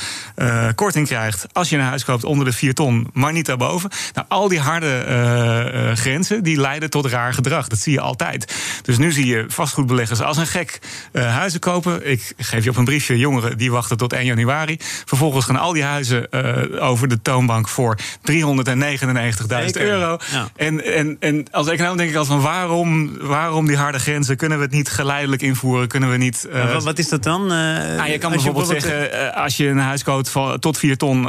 korting 0.75 1.07
krijgt 1.07 1.47
als 1.51 1.69
je 1.69 1.77
een 1.77 1.83
huis 1.83 2.05
koopt 2.05 2.23
onder 2.23 2.45
de 2.45 2.53
4 2.53 2.73
ton, 2.73 3.09
maar 3.13 3.33
niet 3.33 3.45
daarboven. 3.45 3.89
Nou, 4.13 4.27
al 4.29 4.47
die 4.47 4.59
harde 4.59 5.05
uh, 5.07 5.89
uh, 5.89 5.95
grenzen 5.95 6.43
die 6.43 6.59
leiden 6.59 6.89
tot 6.89 7.05
raar 7.05 7.33
gedrag. 7.33 7.67
Dat 7.67 7.79
zie 7.79 7.93
je 7.93 7.99
altijd. 7.99 8.55
Dus 8.81 8.97
nu 8.97 9.11
zie 9.11 9.25
je 9.25 9.45
vastgoedbeleggers 9.47 10.21
als 10.21 10.37
een 10.37 10.47
gek 10.47 10.79
uh, 11.11 11.35
huizen 11.35 11.59
kopen. 11.59 12.09
Ik 12.11 12.33
geef 12.37 12.63
je 12.63 12.69
op 12.69 12.77
een 12.77 12.85
briefje 12.85 13.17
jongeren 13.17 13.57
die 13.57 13.71
wachten 13.71 13.97
tot 13.97 14.13
1 14.13 14.25
januari. 14.25 14.77
Vervolgens 15.05 15.45
gaan 15.45 15.57
al 15.57 15.73
die 15.73 15.83
huizen 15.83 16.31
over 16.79 17.07
de 17.07 17.21
toonbank 17.21 17.69
voor 17.69 17.97
399.000 17.97 18.35
euro. 19.73 20.17
Ja. 20.31 20.47
En, 20.55 20.83
en, 20.85 21.17
en 21.19 21.45
als 21.51 21.67
econoom 21.67 21.97
denk 21.97 22.09
ik 22.09 22.15
altijd 22.15 22.41
van 22.41 22.51
waarom, 22.51 23.17
waarom 23.19 23.67
die 23.67 23.77
harde 23.77 23.99
grenzen? 23.99 24.37
Kunnen 24.37 24.57
we 24.57 24.63
het 24.63 24.73
niet 24.73 24.89
geleidelijk 24.89 25.41
invoeren? 25.41 25.87
Kunnen 25.87 26.11
we 26.11 26.17
niet. 26.17 26.47
wat, 26.73 26.83
wat, 26.83 26.99
is 26.99 27.09
dat 27.09 27.23
dan? 27.23 27.43
Je 27.43 28.17
kan 28.19 28.31
bijvoorbeeld 28.31 28.69
je 28.69 28.79
zeggen, 28.79 29.33
als 29.35 29.57
je 29.57 29.67
een 29.67 29.77
huis 29.77 30.03
koopt 30.03 30.29
van, 30.29 30.59
tot 30.59 30.77
4 30.77 30.97
ton, 30.97 31.23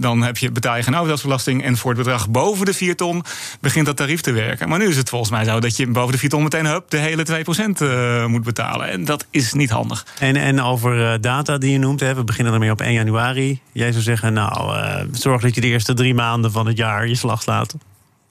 dan 0.00 0.22
heb 0.22 0.38
je, 0.38 0.50
betaal 0.52 0.76
je 0.76 0.82
geen 0.82 0.94
overdrachtsbelasting 0.94 1.62
en 1.70 1.76
voor 1.76 1.90
het 1.90 1.98
bedrag 1.98 2.28
boven 2.28 2.66
de 2.66 2.74
4 2.74 2.96
ton 2.96 3.24
begint 3.60 3.86
dat 3.86 3.96
tarief 3.96 4.20
te 4.20 4.32
werken. 4.32 4.68
Maar 4.68 4.78
nu 4.78 4.88
is 4.88 4.96
het 4.96 5.08
volgens 5.08 5.30
mij 5.30 5.44
zo 5.44 5.60
dat 5.60 5.76
je 5.76 5.86
boven 5.86 6.12
de 6.12 6.18
4 6.18 6.28
ton 6.28 6.42
meteen 6.42 6.66
hup, 6.66 6.90
de 6.90 6.98
hele 6.98 7.26
2% 7.26 7.82
uh, 7.82 8.26
moet 8.26 8.44
betalen. 8.44 8.90
En 8.90 9.04
dat 9.04 9.26
is 9.30 9.52
niet 9.52 9.70
handig. 9.70 10.06
En, 10.18 10.36
en 10.36 10.62
over 10.62 10.98
uh, 10.98 11.12
data 11.20 11.58
die 11.58 11.72
je 11.72 11.78
noemt, 11.78 12.00
hè, 12.00 12.14
we 12.14 12.24
beginnen 12.24 12.52
ermee 12.52 12.70
op 12.70 12.80
1 12.80 12.92
januari. 12.92 13.60
Jij 13.72 13.92
zou 13.92 14.02
zeggen, 14.02 14.32
nou, 14.32 14.76
uh, 14.76 14.96
zorg 15.12 15.42
dat 15.42 15.54
je 15.54 15.60
de 15.60 15.66
eerste 15.66 15.94
drie 15.94 16.14
maanden 16.14 16.52
van 16.52 16.66
het 16.66 16.76
jaar 16.76 17.08
je 17.08 17.14
slag 17.14 17.42
slaat. 17.42 17.74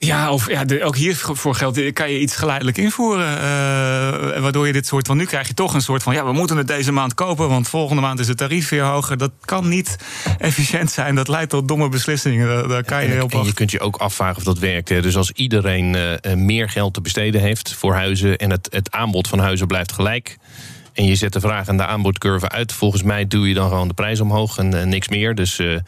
Ja, 0.06 0.32
of 0.32 0.50
ja, 0.50 0.64
de, 0.64 0.84
ook 0.84 0.96
hiervoor 0.96 1.54
geldt, 1.54 1.92
kan 1.92 2.10
je 2.10 2.20
iets 2.20 2.36
geleidelijk 2.36 2.78
invoeren. 2.78 3.34
Uh, 3.34 4.40
waardoor 4.40 4.66
je 4.66 4.72
dit 4.72 4.86
soort 4.86 5.06
van. 5.06 5.16
Nu 5.16 5.24
krijg 5.24 5.48
je 5.48 5.54
toch 5.54 5.74
een 5.74 5.80
soort 5.80 6.02
van. 6.02 6.14
Ja, 6.14 6.24
we 6.24 6.32
moeten 6.32 6.56
het 6.56 6.66
deze 6.66 6.92
maand 6.92 7.14
kopen, 7.14 7.48
want 7.48 7.68
volgende 7.68 8.02
maand 8.02 8.18
is 8.18 8.28
het 8.28 8.36
tarief 8.36 8.68
weer 8.68 8.82
hoger. 8.82 9.16
Dat 9.16 9.30
kan 9.44 9.68
niet 9.68 9.96
efficiënt 10.38 10.90
zijn. 10.90 11.14
Dat 11.14 11.28
leidt 11.28 11.50
tot 11.50 11.68
domme 11.68 11.88
beslissingen. 11.88 12.68
Daar, 12.68 12.84
kan 12.84 13.02
je 13.02 13.08
heel 13.08 13.28
en 13.28 13.44
je 13.44 13.54
kunt 13.54 13.70
je 13.70 13.80
ook 13.80 13.96
afvragen 13.96 14.36
of 14.36 14.42
dat 14.42 14.58
werkt. 14.58 14.88
Hè. 14.88 15.02
Dus 15.02 15.16
als 15.16 15.30
iedereen 15.30 15.94
uh, 15.94 16.34
meer 16.34 16.68
geld 16.68 16.94
te 16.94 17.00
besteden 17.00 17.40
heeft 17.40 17.74
voor 17.74 17.94
huizen. 17.94 18.36
en 18.36 18.50
het, 18.50 18.68
het 18.70 18.90
aanbod 18.90 19.28
van 19.28 19.38
huizen 19.38 19.66
blijft 19.66 19.92
gelijk 19.92 20.38
en 20.92 21.06
je 21.06 21.14
zet 21.14 21.32
de 21.32 21.40
vraag 21.40 21.66
en 21.68 21.76
de 21.76 21.86
aanbodcurve 21.86 22.48
uit. 22.48 22.72
Volgens 22.72 23.02
mij 23.02 23.26
doe 23.26 23.48
je 23.48 23.54
dan 23.54 23.68
gewoon 23.68 23.88
de 23.88 23.94
prijs 23.94 24.20
omhoog 24.20 24.58
en 24.58 24.74
uh, 24.74 24.82
niks 24.82 25.08
meer. 25.08 25.34
Dus 25.34 25.58
uh, 25.58 25.78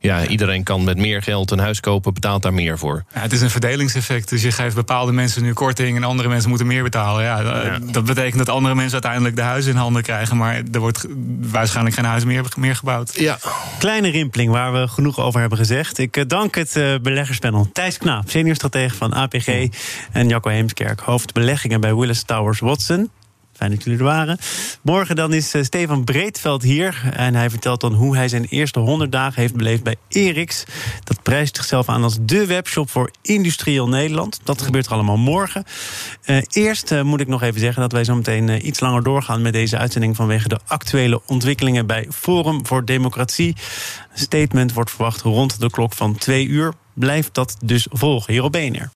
ja, 0.00 0.26
iedereen 0.26 0.62
kan 0.62 0.84
met 0.84 0.96
meer 0.96 1.22
geld 1.22 1.50
een 1.50 1.58
huis 1.58 1.80
kopen, 1.80 2.14
betaalt 2.14 2.42
daar 2.42 2.54
meer 2.54 2.78
voor. 2.78 3.04
Ja, 3.14 3.20
het 3.20 3.32
is 3.32 3.40
een 3.40 3.50
verdelingseffect. 3.50 4.28
Dus 4.28 4.42
je 4.42 4.50
geeft 4.50 4.74
bepaalde 4.74 5.12
mensen 5.12 5.42
nu 5.42 5.52
korting 5.52 5.96
en 5.96 6.04
andere 6.04 6.28
mensen 6.28 6.48
moeten 6.48 6.66
meer 6.66 6.82
betalen. 6.82 7.24
Ja, 7.24 7.40
ja. 7.40 7.78
Dat 7.78 8.04
betekent 8.04 8.38
dat 8.38 8.48
andere 8.48 8.74
mensen 8.74 8.92
uiteindelijk 8.92 9.36
de 9.36 9.42
huizen 9.42 9.72
in 9.72 9.78
handen 9.78 10.02
krijgen. 10.02 10.36
Maar 10.36 10.62
er 10.72 10.80
wordt 10.80 11.06
waarschijnlijk 11.40 11.96
geen 11.96 12.04
huis 12.04 12.24
meer, 12.24 12.44
meer 12.56 12.76
gebouwd. 12.76 13.14
Ja. 13.14 13.38
Kleine 13.78 14.08
rimpeling 14.08 14.50
waar 14.50 14.72
we 14.72 14.88
genoeg 14.88 15.20
over 15.20 15.40
hebben 15.40 15.58
gezegd. 15.58 15.98
Ik 15.98 16.28
dank 16.28 16.54
het 16.54 16.76
uh, 16.76 16.94
beleggerspanel 17.02 17.68
Thijs 17.72 17.98
Knaap, 17.98 18.30
seniorstratege 18.30 18.94
van 18.94 19.12
APG. 19.12 19.48
En 20.12 20.28
Jacco 20.28 20.50
Heemskerk, 20.50 21.00
hoofd 21.00 21.32
beleggingen 21.32 21.80
bij 21.80 21.94
Willis 21.94 22.22
Towers 22.22 22.60
Watson. 22.60 23.10
Fijn 23.56 23.70
dat 23.70 23.84
jullie 23.84 23.98
er 23.98 24.04
waren. 24.04 24.38
Morgen 24.82 25.16
dan 25.16 25.32
is 25.32 25.54
uh, 25.54 25.62
Stefan 25.62 26.04
Breedveld 26.04 26.62
hier. 26.62 27.10
En 27.12 27.34
hij 27.34 27.50
vertelt 27.50 27.80
dan 27.80 27.92
hoe 27.92 28.16
hij 28.16 28.28
zijn 28.28 28.44
eerste 28.44 28.78
100 28.78 29.12
dagen 29.12 29.40
heeft 29.40 29.54
beleefd 29.54 29.82
bij 29.82 29.96
Erix. 30.08 30.64
Dat 31.04 31.22
prijst 31.22 31.56
zichzelf 31.56 31.88
aan 31.88 32.02
als 32.02 32.18
de 32.20 32.46
webshop 32.46 32.90
voor 32.90 33.10
industrieel 33.22 33.88
Nederland. 33.88 34.40
Dat 34.44 34.62
gebeurt 34.62 34.88
allemaal 34.88 35.16
morgen. 35.16 35.64
Uh, 36.26 36.38
eerst 36.50 36.92
uh, 36.92 37.02
moet 37.02 37.20
ik 37.20 37.28
nog 37.28 37.42
even 37.42 37.60
zeggen 37.60 37.82
dat 37.82 37.92
wij 37.92 38.04
zo 38.04 38.14
meteen 38.14 38.66
iets 38.66 38.80
langer 38.80 39.02
doorgaan 39.02 39.42
met 39.42 39.52
deze 39.52 39.78
uitzending 39.78 40.16
vanwege 40.16 40.48
de 40.48 40.60
actuele 40.66 41.20
ontwikkelingen 41.26 41.86
bij 41.86 42.06
Forum 42.10 42.66
voor 42.66 42.84
Democratie. 42.84 43.56
Statement 44.14 44.72
wordt 44.72 44.90
verwacht 44.90 45.20
rond 45.20 45.60
de 45.60 45.70
klok 45.70 45.92
van 45.92 46.14
twee 46.14 46.46
uur. 46.46 46.72
Blijft 46.94 47.34
dat 47.34 47.56
dus 47.64 47.86
volgen 47.90 48.32
hier 48.32 48.42
op 48.42 48.52
BNR. 48.52 48.95